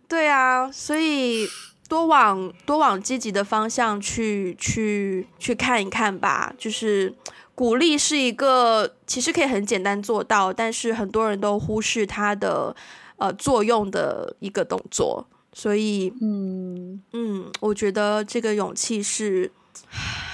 [0.08, 1.46] 对啊，所以。
[1.88, 7.14] 多往多往积极的方向去去去看一看吧，就是
[7.54, 12.74] 鼓励是一个其实可以很简单做到，但是很多人都忽视它的
[13.16, 19.50] 呃作用的一个动作，所以嗯嗯，我觉得这个勇气是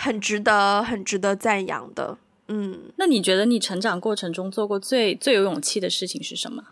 [0.00, 2.16] 很值得很值得赞扬的。
[2.48, 6.64] 嗯，那你觉得你成长过程中做过最最有勇气的事情是什么？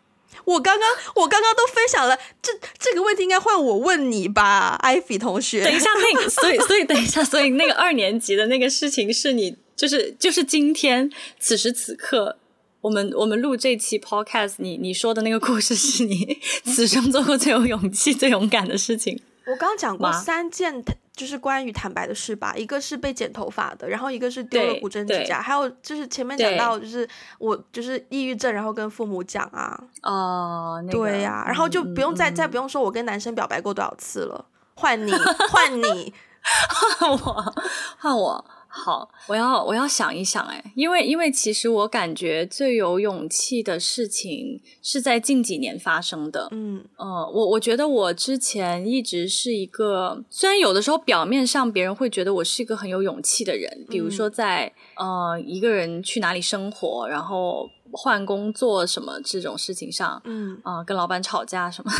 [0.50, 5.62] 我刚刚我刚刚都分享了，这这个问题应该换我问你吧，艾菲同学。
[5.64, 12.36] 等一下，那个，所以所以等一下，所以那个二年级的那个事情是你，就是就是今天此时此刻，
[12.80, 19.20] 我们我们录这期 podcast，你你说的那个故事是你 此生做过最有勇气、最勇敢的事情。
[19.46, 20.84] 我刚讲过三件。
[21.20, 27.06] 就是关于坦白的事吧，一个是被剪头发的，然后一个是丢了古筝指甲，还有就是前面讲到就是
[27.38, 34.42] 我就是抑郁症，然后跟父母讲啊，哦，那个、对呀、啊，然后就不用再、嗯、再不用说我跟男生表白过多少次了，
[34.76, 35.12] 换你
[35.50, 36.14] 换你，
[36.98, 37.54] 换我
[37.98, 38.44] 换我。
[38.72, 46.48] 好，我要我要想一想哎，因为因为其实我感觉最有勇气的事情是在近几年发生的。
[46.52, 57.68] 嗯呃，我我觉得我之前一直是一个，虽然有的时候表面上别人会觉得我是一个很有勇气的人，比如说在、嗯、呃一个人去哪里生活，然后。
[57.92, 60.58] 换工作什么这种事情上，嗯。
[60.62, 61.90] 啊、呃，跟老板吵架什么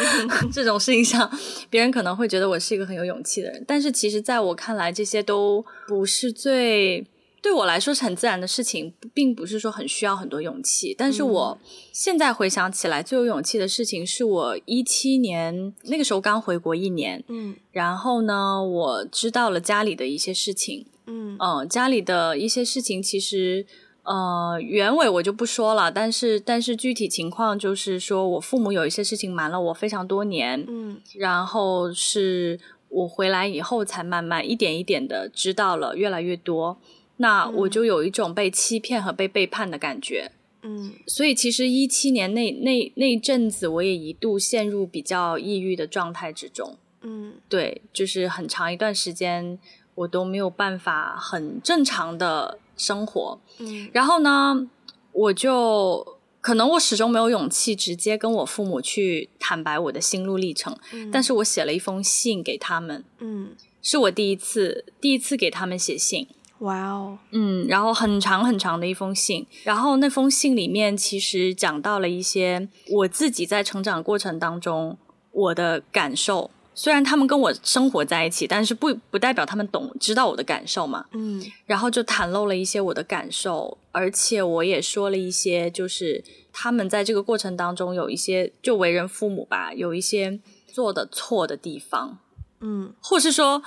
[0.52, 1.30] 这种事情上，
[1.70, 7.06] 别人可能会觉得我是一个很有勇气的人，但是其实在我看来，这些都不是最
[7.40, 10.94] 对我来说是很自然的事情，并不是说很需要很多勇气。
[10.98, 11.58] 但是我
[11.92, 23.64] 现在回想起来，最有勇气的事情是我一七年那个时候刚回国一年，嗯，然后呢，我知道了家里的一些事情，嗯嗯、呃，家里的一些事情其实
[24.08, 36.78] 呃原委我就不说了，但是但是具体情况就是说我父母有一些事情瞒了我非常多年，嗯，然后是我回来以后才慢慢一点一点的知道了越来越多。
[37.20, 40.30] 那我就有一种被欺骗和被背叛的感觉，
[40.62, 49.58] 嗯，所以其实一七年那那那一阵子，我也一度陷入比较抑郁的状态之中，嗯，对，就是很长一段时间
[49.98, 54.68] 我都没有办法很正常的生活，嗯，然后呢，
[55.10, 63.50] 我就可能我始终没有勇气直接跟我父母去坦白我的心路历程，嗯，但是我写了一封信给他们，嗯，
[63.82, 66.28] 是我第一次第一次给他们写信。
[66.60, 74.96] 哇哦，嗯，然后很长很长的一封信，然后那封信里面其实讲到了一些我自己在成长过程当中
[75.32, 76.50] 我的感受。
[76.78, 81.04] 虽然他们跟我生活在一起，但是不不代表他们懂知道我的感受嘛。
[81.10, 90.38] 嗯，然后就袒露了一些我的感受，而且我也说了一些，就是他们在这个过程当中有一些就为人父母吧，有一些
[90.72, 92.18] 做的错的地方，
[92.60, 93.62] 嗯，或是说。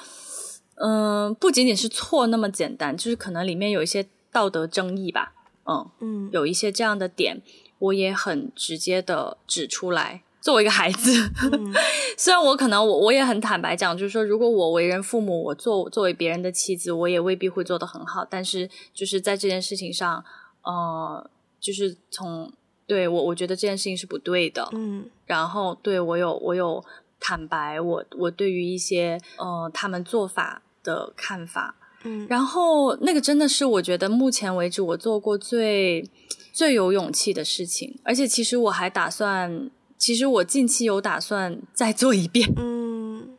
[0.83, 5.31] 嗯，不仅仅是错那么简单，就是可能里面有一些道德争议吧。
[5.65, 7.39] 嗯嗯，有一些这样的点，
[7.77, 10.23] 我也很直接的指出来。
[10.41, 11.71] 作为一个孩子，嗯、
[12.17, 18.25] 虽然我可能我我也很坦白讲，就是说，如果我为人父母，我做作为别人的妻子，我也未必会做得很好。
[18.29, 20.25] 但是就是在这件事情上，
[20.63, 22.51] 呃，就是从
[22.85, 24.67] 对我我觉得这件事情是不对的。
[24.73, 26.83] 嗯，然后对我有我有
[27.19, 30.63] 坦白，我我对于一些呃他们做法。
[30.83, 31.75] 的看法，
[32.05, 36.03] 嗯，然后那个真的是我觉得目前为止我做过最
[36.51, 39.69] 最有勇气的事情，而且其实我还打算，
[40.01, 43.29] 其实我近期有打算再做一遍，嗯，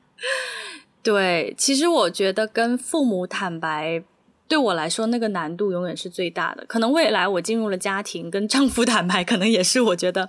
[1.03, 4.05] 对，其实我觉得跟父母坦白。
[4.49, 6.63] 对我来说，那个难度永远是最大的。
[6.67, 10.29] 可能未来我进入了家庭，跟丈夫坦白，可能也是我觉得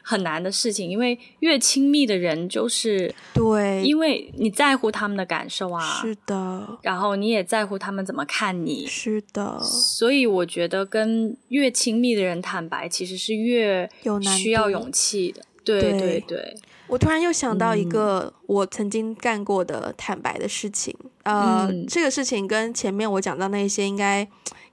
[0.00, 0.88] 很难的事情。
[0.88, 6.78] 因为越亲密的人，就是对，因为你在乎他们的感受啊，是的。
[6.82, 9.58] 然后你也在乎他们怎么看你，是的。
[9.60, 13.90] 所以我觉得跟越亲密的人坦白，其实是越
[14.38, 15.42] 需要勇气的。
[15.64, 16.20] 对对对。
[16.20, 24.20] 对我突然又想到一个我曾经干过的坦白的事情，嗯、呃，这个事情跟前面我讲到那些应该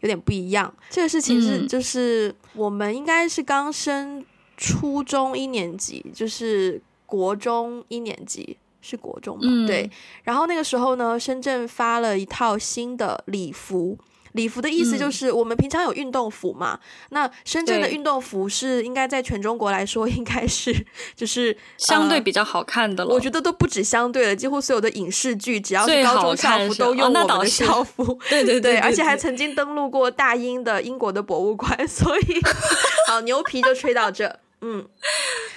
[0.02, 0.72] 有点不一样。
[0.90, 4.24] 这个事情是，就是我们应该是刚升
[4.58, 9.44] 初中一年级，就是国中一年级，是国中嘛？
[9.46, 9.90] 嗯、对。
[10.24, 13.98] 然后那个时候呢，深圳发了一套新的礼服。
[14.34, 20.74] 礼服的意思就是，我们平常有运动服嘛，嗯、那深圳的运动服是应该在全中国来说，应该是
[21.16, 23.14] 就是相对比较好看的了。
[23.14, 28.04] 我觉得都不止相对了，几乎所有的影视剧，只要是高中校服都用我们的校服。
[28.04, 32.42] 哦、对，对，对，对，对对对，而且还曾经登陆过大英的英国的博物馆，所以
[33.08, 34.40] 好牛皮就吹到这。
[34.62, 34.88] 嗯，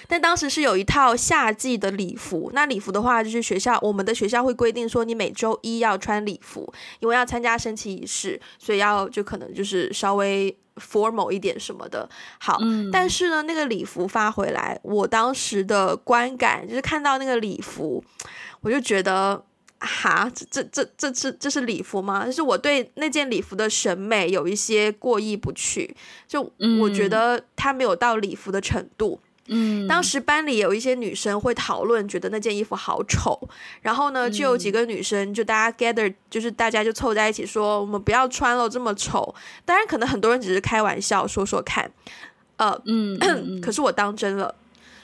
[0.08, 2.50] 但当时是有一套夏季的礼服。
[2.54, 12.08] 那礼服的话，就是学校我们的学校会规定说，你每周一要穿礼服，因为要参加升旗仪式，所以要就可能就是稍微 formal 一点什么的。
[12.38, 18.02] 好，嗯、但是呢，那个礼服发回来，我当时的观感就是看到那个礼服，
[18.62, 19.44] 我就觉得。
[19.84, 22.24] 哈，这这这这是这是礼服吗？
[22.26, 25.94] 就是我对那件礼服的审美有一些过意不去，
[26.26, 26.42] 就
[26.80, 29.20] 我觉得它没有到礼服的程度。
[29.46, 33.38] 嗯，当时班里有一些女生会讨论，觉得那件衣服好丑。
[33.82, 39.34] 然后呢，就有几个女生就大家 gather，就是大家就凑在一起说，我们不要穿了，这么丑。
[39.66, 41.90] 当然，可能很多人只是开玩笑说说看。
[42.56, 44.54] 呃，嗯， 嗯可是我当真了。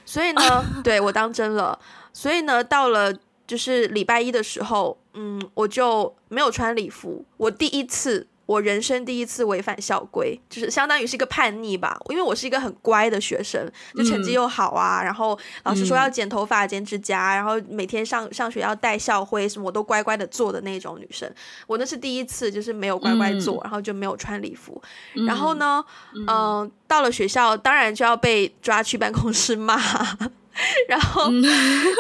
[0.07, 1.79] 所以呢， 对，我当真了。
[2.15, 3.13] 所以呢，到了。
[3.51, 7.25] 就是礼拜一的时候，嗯，我就没有穿礼服。
[7.37, 11.99] 我第一次，我人生第一次违反校规，就是相当于是一个叛逆吧。
[12.11, 21.29] 因为我是一个很乖的学生，就成绩又好啊，嗯、然后老师说要剪头发、剪指甲，然后每天上上学要带校徽什么，我都乖乖的做的那种女生。
[21.67, 24.81] 我那是第一次，就是没有乖乖做，嗯、然后就没有穿礼服。
[25.17, 29.77] 嗯、然后呢，嗯、呃，到了学校，当然就要被抓去办公室骂。
[30.89, 31.31] 然后，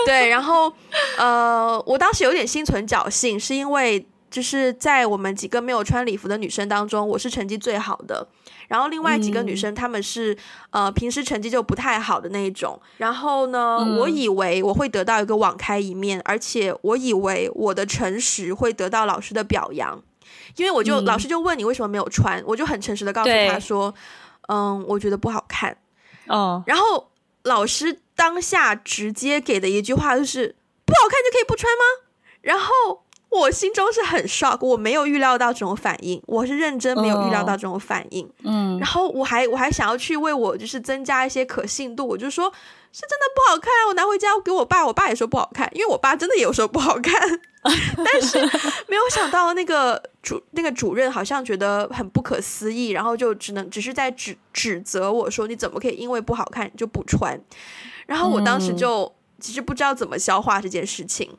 [0.06, 0.72] 对，然后，
[1.18, 8.28] 呃，我当时有点心存侥幸，是因为就是在我们几个没有穿礼服的女生当中，我是成绩最好的。
[8.68, 10.36] 然后另外几个女生，她们是
[10.70, 12.80] 呃平时成绩就不太好的那一种。
[12.98, 20.00] 然后呢，我以为我会得到一个网开一面，而且我以为我的诚实会得到老师的表扬。
[20.56, 23.92] 因为我就、嗯、老师就问你为什么没有穿，我就很诚实的告诉他说，
[24.48, 25.76] 嗯，我觉得不好看。
[26.28, 27.10] 哦，然后
[27.42, 30.54] 老师当下直接给的一句话就是
[30.84, 31.84] 不好看就可以不穿吗？
[32.42, 33.04] 然后。
[33.30, 38.28] 我心中是很 shock，我没有预料到这种反应，我是认真没有预料到这种反应。
[38.42, 42.52] 嗯，然后我还我还想要去为我就是增加一些可信度，我就说
[42.92, 47.14] 是真的不好看，我拿回家给我爸，我爸也说不好看，因为我爸真的也有说不好看，
[47.62, 48.38] 但 是
[48.88, 57.40] 没有想到那个主那个主任好像觉得很不可思议，然后就只能只是在指指责我说你怎么可以因为不好看就不穿，
[58.06, 61.30] 然后我当时就、嗯、其实不知道怎么消化这件事情，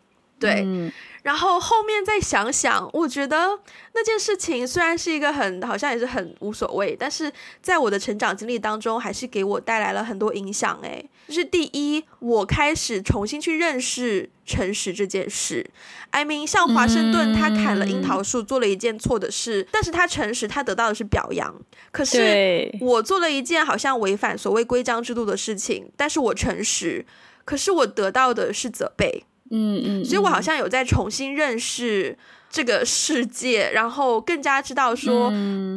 [0.42, 0.64] 对。
[0.66, 0.92] 嗯
[1.24, 3.48] 然后后面再想想，我觉得
[3.94, 7.32] 那件事情虽然是一个很好像也是很无所谓，但是
[7.62, 10.80] 在我的成长经历当中，还是给我带来了很多影响。
[10.82, 15.64] 诶，就是第一，我开始重新去认识诚实这件事。
[16.10, 21.54] I mean，像华盛顿，他砍了樱桃树，做了一件错的事，但是他诚实，他得到的是表扬。
[21.92, 27.06] 可是我做了一件好像违反所谓规章制度的事情，但是我诚实，
[27.46, 29.24] 可是我得到的是责备。
[29.52, 32.18] 嗯嗯，所以我好像有在重新认识
[32.50, 35.32] 这个世界，然后更加知道说，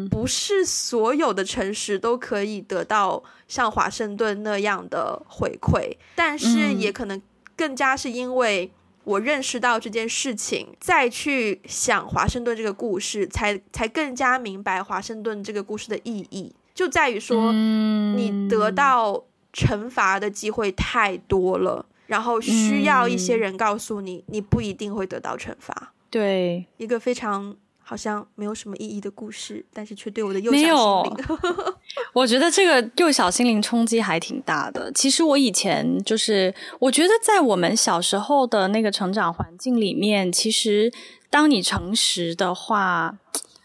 [0.08, 7.20] 不是所有的诚实都可以得到像华盛顿那样的回馈，但是也可能
[7.56, 8.70] 更加是因为
[9.04, 21.86] 我认识到这件事情，再去想华盛顿这个故事，才才更加明白华盛顿这个故事的意义，就在于说，你得到惩罚的机会太多了。
[22.14, 25.92] 然后需要一些人告诉你，嗯、你不一定会得到惩罚。
[26.08, 31.26] 对，一个非常好像没有什么意义的故事，但是却对我的幼小心灵，
[32.14, 34.92] 我觉得这个幼小心灵冲击还挺大的。
[34.92, 40.92] 其实我以前就是，我觉得在我们小时候的那个成长环境里面，其实
[41.28, 43.18] 当你诚实的话，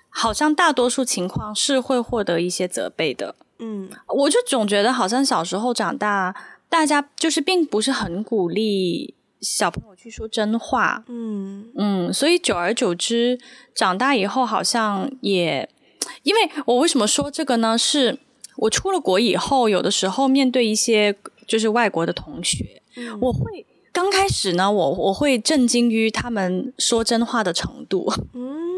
[0.10, 3.36] 好像大多数情况是会获得一些责备的。
[3.60, 6.34] 嗯，我就总觉得好像小时候长大。
[6.70, 13.40] 大家就是并不是很鼓励小朋友去说真话，嗯嗯，所以久而久之，
[13.74, 15.68] 长大以后好像也，
[16.24, 17.78] 因为我为什么说这个呢？
[17.78, 18.20] 是
[18.58, 21.16] 我出了国以后，有的时候面对一些
[21.48, 28.69] 就是外国的同学，嗯、我会刚开始呢，我我会震惊于他们说真话的程度，嗯。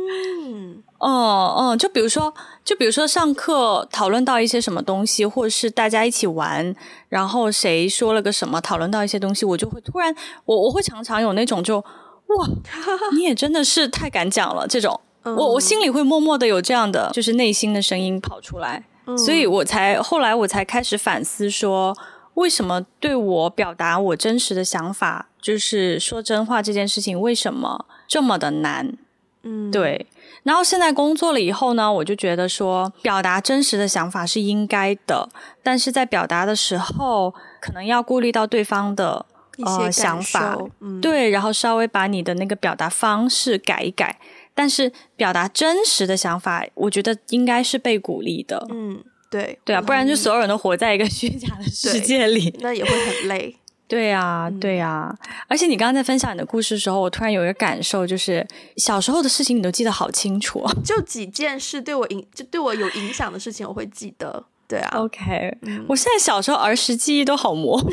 [1.01, 2.31] 哦，嗯，就比如说，
[2.63, 6.75] 就比如说上课讨论到一些什么东西，或者是大家一起玩，
[7.09, 12.47] 然后谁说了个什么，讨论到一些东西，我就会突然，我我会常常有那种就哇，
[13.17, 18.83] 你也真的是太敢讲了这种，我我心里会默默的有这样的就是内心的声音跑出来，
[19.17, 21.97] 所以我才后来我才开始反思说，
[22.35, 28.95] 为什么对我表达我真实的想法，就是说真话这件事情，为什么这么的难？
[29.41, 30.05] 嗯，对。
[30.43, 35.29] 然后现在工作了以后呢，我就觉得说，表达真实的想法是应该的，
[35.61, 39.25] 但是在表达的时候，可能要顾虑到对方的
[39.57, 44.19] 一些呃想法，嗯，对，然后稍微把你的那个表达方式改一改。
[44.53, 48.67] 但是表达真实的想法，我觉得应该是被鼓励的。
[48.69, 53.55] 嗯，对，对啊，不然就所有人都活在一个虚假的世界里，那也会很累。
[53.91, 55.13] 对呀，对呀，
[55.49, 64.45] 而且你刚刚在分享你的故事的时候，我突然有一个感受，就是小时候的事情你都记得好清楚， 就几件事对我影，就对我有影响的事情，我会记得。
[64.65, 67.89] 对啊，OK，嗯，我现在小时候儿时记忆都好模糊，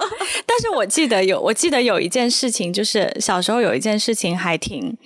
[0.46, 4.96] 但是我记得有，我记得有一件事情，就是小时候有一件事情还挺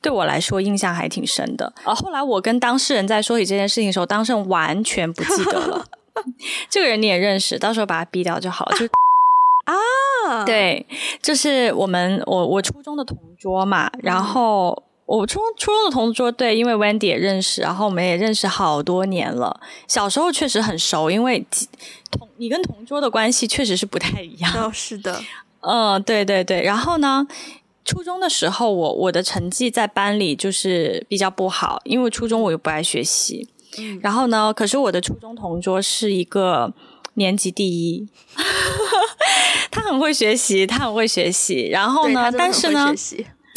[0.00, 1.70] 对我来说印象还挺深的。
[1.84, 5.84] 而后来我跟当事人在说起这件事情的时候，当事人完全不记得了。
[6.70, 8.78] 这个人你也认识，到时候把他逼掉就好了。
[8.78, 8.86] 就
[9.72, 10.86] 啊，对，
[11.22, 19.60] 就是我们我我初中的同桌嘛，然后我初初中的同桌，对，因为 Wendy 也认识，然后我们也认识好多年了。
[19.86, 21.44] 小时候确实很熟，因为
[22.10, 24.52] 同你跟同桌的关系确实是不太一样。
[24.54, 25.20] 哦，是的，
[25.62, 26.62] 嗯，对对对。
[26.62, 27.26] 然后呢，
[27.84, 33.48] 初中的时候我，我我的成绩在班里就是比较不好，因为初中我又不爱学习。
[33.78, 36.72] 嗯，然后呢，可是我的初中同桌是一个。
[37.20, 38.08] 年级第一，
[39.70, 41.68] 他很会学习，他很会学习。
[41.68, 42.94] 然后呢，但是呢，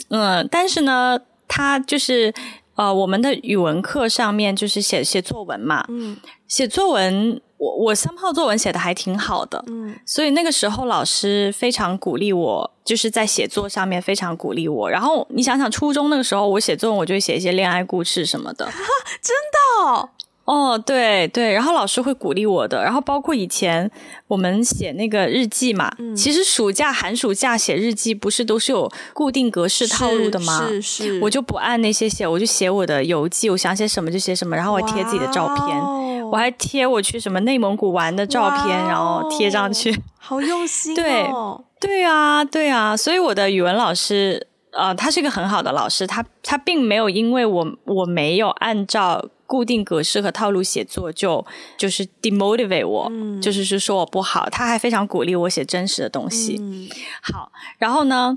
[0.10, 2.34] 嗯，但是呢，他就是
[2.76, 14.90] 呃，我们的语文课上面就是写写作文嘛，嗯，写作文，我我三号作文写的还挺好的，嗯，所以那个时候老师非常鼓励我，就是在写作上面非常鼓励我。
[14.90, 18.66] 然后你想想，初中那个时候我写作文，我就写一些恋爱故事什么的，
[19.22, 20.10] 真的哦。
[20.46, 23.90] 哦，对对，然后老师会鼓励我的，然后包括以前
[24.28, 30.68] 我们写那个日记嘛，嗯、其实暑假、寒暑假写日记不是都是有固定格式套路的吗？
[30.68, 40.94] 是是，是我就不按那些写，我就写我的游记，我想写什么就写什么，然后我贴自己的照片，哦、我还贴我去什么内蒙古玩的照片，然后贴上去，好用心
[41.32, 41.64] 哦。
[41.80, 49.26] 对对啊，对啊，所以我的语文老师，呃，他是一个很好的老师，他他并没有因为我我没有按照。
[49.54, 51.46] 固定格式和套路写作就
[51.78, 56.58] 就是 demotivate 我，嗯、就是是说我不好，他还非常鼓励我写真实的东西。
[56.60, 56.90] 嗯、
[57.22, 58.36] 好，然后呢，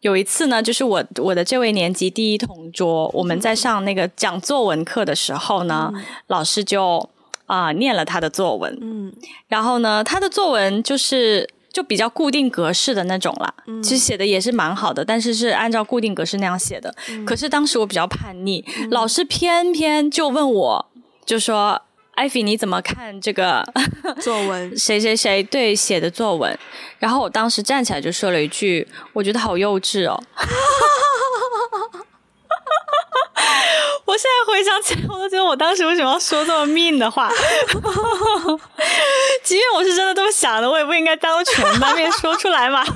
[0.00, 7.08] 有一次呢，就是我我的这位年级第一同桌，我们在上那个讲作文课的时候呢，嗯、老师就
[7.46, 8.76] 啊、呃、念了他的作文。
[8.80, 9.12] 嗯，
[9.46, 11.48] 然后呢，他的作文就是。
[11.72, 16.94] 就比较固定格式的那种啦，嗯、其实写的也是蛮好的，但是是按照固定格式那样写的。
[17.10, 20.90] 嗯、可是当时我比较叛逆，嗯、老师偏偏就问我，
[21.24, 21.82] 就说
[22.16, 23.64] ：“艾菲，你怎么看这个
[24.20, 24.76] 作文？
[24.76, 26.58] 谁谁谁对写的作文？”
[26.98, 30.18] 然后我当时站起来就说了一句：“我觉得好幼稚哦。”
[34.04, 37.30] 我现在回想起来，我都觉得我当时为什么要说这么 mean 的话？
[39.44, 42.84] 即便我是真的这么想的，我也不应该当着全班面说出来嘛。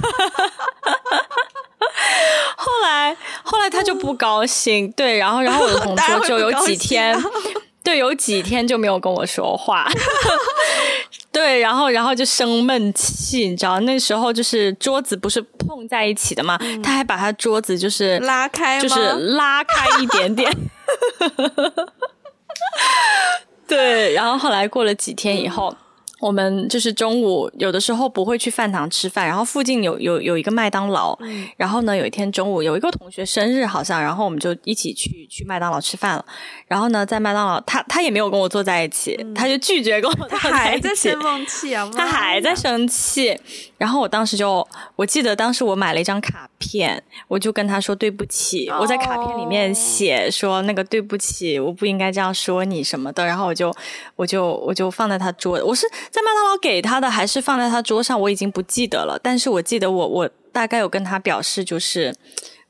[2.56, 7.14] 后来，后来他就不高兴，对，然后，然后我的同桌就有几天，
[7.82, 9.86] 对，有几天就没有跟我说话。
[11.32, 19.00] 对，然后，然后就生闷气，你知道，那时候就是桌子不是碰在一起的嘛，嗯、他还把他桌子就是拉开，就是
[19.34, 20.50] 拉开一点点。
[23.66, 25.70] 对，然后后来过了几天以后。
[25.70, 25.76] 嗯
[26.22, 36.24] 我们就是中午有的时候不会去饭堂吃饭，然后附近有有有一个麦当劳，嗯、然后呢有一天中午有一个同学生日好像，然后我们就一起去去麦当劳吃饭了。
[36.68, 40.48] 然后呢在麦当劳，他他也没有跟我坐在一起，嗯、他就拒绝跟我坐在一起。
[40.48, 41.90] 他还在生气啊！
[41.92, 43.36] 他还在生气。
[43.76, 44.64] 然后我当时就
[44.94, 53.26] 我记得当时我买了一张卡片，我就跟他说对不起，哦、我在卡片里面写说那个对不起，我不应该这样说你什么的。
[53.26, 53.74] 然后我就
[54.14, 55.84] 我就我就放在他桌，我是。
[56.12, 59.18] 在麦当劳给他的还是放在他桌上，我已经不记得了。
[59.22, 62.14] 但是我记得我我大概有跟他表示就是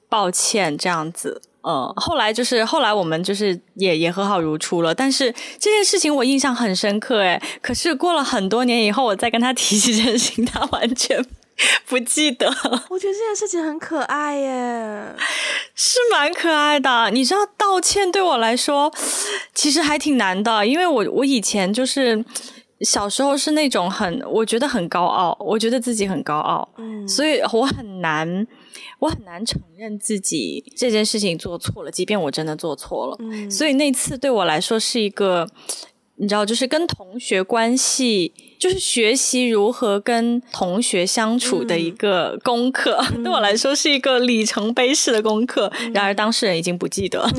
[0.09, 1.43] 抱歉这样子。
[1.65, 4.95] 嗯，后来就是后来我们就是也也和好如初了。
[4.95, 11.25] 但是这件事情我印象很深刻诶，可是过了很多年以后，我再跟他提起这件事情，他完全
[11.87, 12.47] 不记得。
[12.91, 15.15] 我觉得这件事情很可爱耶，
[15.75, 17.11] 是蛮可爱的。
[17.11, 18.93] 你知道道歉对我来说
[19.53, 22.25] 其实还挺难的，因为我我以前就是。
[22.83, 28.47] 小时候是那种很，我觉得很高傲，我觉得自己很高傲，嗯，所以我很难，
[28.99, 35.47] 我很难承认自己这件事情做错了，即便我真的做错了，嗯，所以那次对我来说是一个，
[36.17, 45.73] 你知道，就是跟同学关系，就是学习如何跟同学相处的一个功课，嗯，对我来说是一个里程碑式的功课。
[45.81, 47.29] 嗯，然而当事人已经不记得。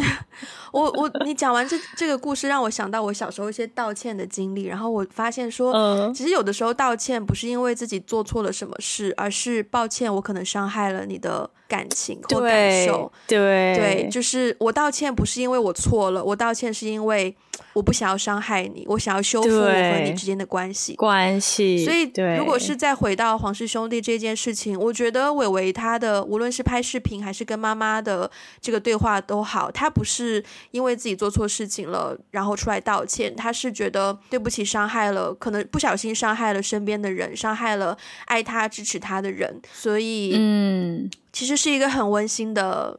[0.74, 13.11] 我我你讲完这这个故事，让我想到我小时候一些道歉的经历，然后我发现说，嗯，其实有的时候道歉不是因为自己做错了什么事，而是抱歉，我可能伤害了你的感情或感受。
[13.28, 13.39] 对
[13.76, 17.36] 对，对，就是我道歉不是因为我错了，我道歉是因为
[17.74, 21.84] 我不想要伤害你，我想要修复我和你之间的关系关系。
[21.84, 28.30] 所以，如果是再回到黄氏兄弟这件事情，我觉得伟伟他的无论是拍视频还是跟妈妈的
[28.61, 30.43] 这个对话都好，他不是。
[30.71, 42.97] 因为自己做错事情了，然后出来道歉，他是觉得对不起，伤害了，可能不小心伤害了身边的人，伤害了爱他、支持他的人，所以，嗯，其实是一个很温馨的，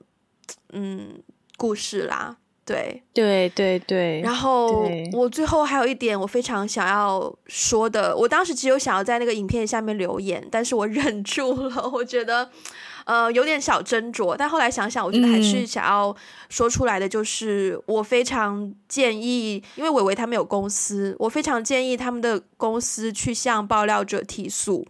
[0.73, 1.23] 嗯，
[1.57, 2.37] 故事啦。
[2.67, 4.21] 对，对，对，对。
[4.23, 12.51] 然后我最后还有一点我非常想要说的，我当时只有想要在那个影片下面留言，但是我 忍住了，我觉得。
[13.07, 16.17] 呃，有点小斟酌，但后来想想，我觉得还是想要
[16.49, 24.87] 说出来的，就是我非常建议，因为伟伟他们有公司，我非常建议他们的公司去向爆料者提诉。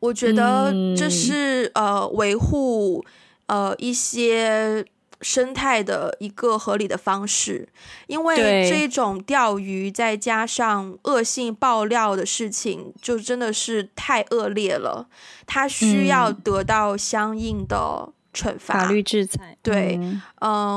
[0.00, 3.04] 我觉得这是呃维护
[3.46, 4.84] 呃一些。
[5.20, 7.68] 生态的一个合理的方式，
[8.06, 15.08] 因为这种钓鱼再加上恶性爆料的事情，就真的是太恶劣了。
[15.44, 19.56] 他需要得到相应的惩罚、法律制裁。
[19.60, 20.22] 对，嗯、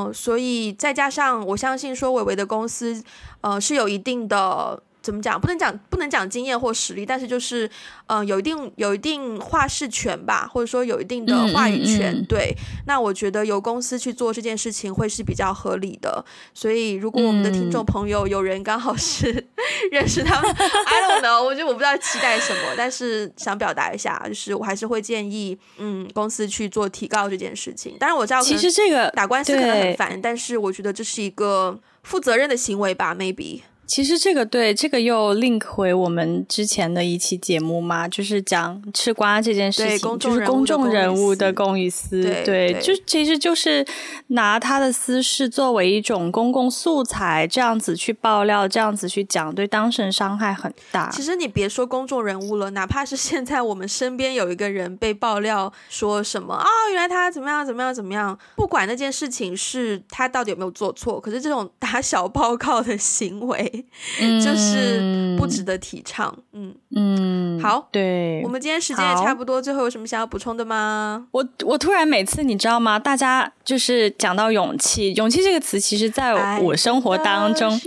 [0.05, 3.03] 呃，所以再加上我相信说，伟伟的公司
[3.41, 5.39] 呃是有一定的怎么讲？
[5.39, 7.65] 不能讲不能讲经验或实力，但是就是
[8.07, 12.13] 嗯、呃，有一定有一定话事权吧，或者说有一定的话语权。
[12.13, 16.23] 嗯嗯嗯、对，那我觉得由公司去做这件事情会是比较合理的。
[16.53, 19.47] 所以如果我们的听众朋友有人刚好是
[19.91, 27.97] 认识他们、 嗯、，I don't know，我觉得我不知道期待什么，但是想表达一下，就是我还是会建议嗯公司去做提告这件事情。
[27.99, 33.61] 当然我知道其实这个打官司可能很烦，但是我觉得这是一个负责任的行为吧，maybe。
[33.91, 43.85] 其实这个对，这个又 link 回我们之前的一期节目嘛，就是讲吃瓜这件事情，就是公众人物的公与私，对，就其实就是
[44.27, 51.09] 拿他的私事作为一种公共素材，这样子去爆料，这样子去讲，对当事人伤害很大。
[51.09, 63.80] 其实你别说公众人物了，哪怕是现在我们身边有一个人被爆料说什么啊、哦，原来他怎么样怎么样怎么样，不管那件事情是他到底有没有做错，可是这种打小报告的行为。
[64.43, 71.27] 就是不值得提倡，嗯嗯，好，对，我们今天时间也差不多，最后有什么想要补充的吗？
[71.31, 72.97] 我我突然每次你知道吗？
[72.97, 77.79] 大家就是讲到勇气，勇气这个词，其实在我生活当中，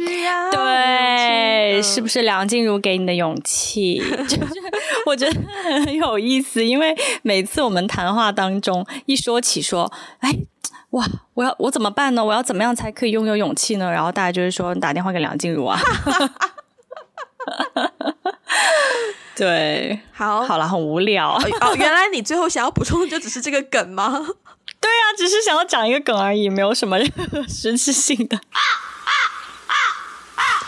[0.53, 4.03] 对，是不是梁静茹给你的勇气？
[4.29, 4.55] 就是
[5.07, 5.41] 我觉得
[5.85, 10.39] 很有意思，因为每次我们谈话当中一说起说，哎。
[10.95, 11.05] 哇！
[11.35, 12.25] 我要我怎么办呢？
[12.25, 13.91] 我要怎么样才可以拥有勇气呢？
[13.91, 15.79] 然后大家就是说，你打电话给梁静茹啊。
[19.37, 21.43] 对，好，好了，很无聊哦。
[21.77, 24.13] 原来你最后想要补充的就只是这个梗吗？
[24.81, 28.39] 对啊，只是想要讲一个梗而已，没有什么任何实质性的。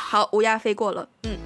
[0.08, 1.38] 好，乌鸦飞过了，嗯。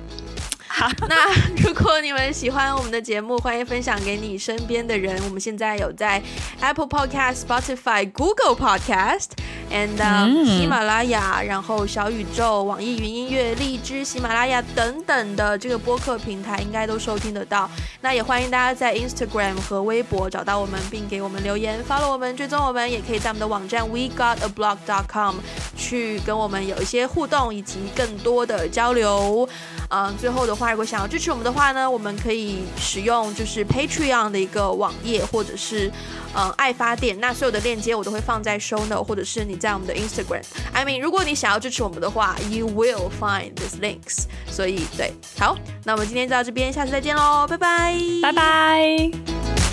[0.80, 1.14] 好， 那
[1.62, 5.22] 如果你们喜欢我们的节目，欢迎分享给你身边的人。
[5.24, 6.22] 我们现在有在
[6.58, 9.26] Apple Podcast、Spotify、Google Podcast
[9.70, 17.70] and、uh, 喜马拉雅，然后小宇宙、网易云音乐、荔枝、喜马拉雅等等的这个播客平台，应该都收听得到。
[18.00, 25.36] 那也欢迎大家在 Instagram 和微博找到我们，并给我们留言，follow 我们，追踪我们，也可以在我们的网站 WeGotAblog.com
[25.76, 29.46] 去跟我们有一些互动以及更多的交流。
[29.92, 35.90] 嗯，最后的如果想要支持我们的话呢，我们可以使用就是 Patreon 的一个网页，或者是
[36.34, 37.18] 嗯爱发电。
[37.20, 40.42] 那所有的链接我都会放在 Show Note，或者是你在我们的 Instagram。
[40.72, 44.24] I mean，如果你想要支持我们的话，You will find these links。
[44.50, 49.69] 所以对，好，那我们今天就到这边，下次再见喽，拜拜，拜拜。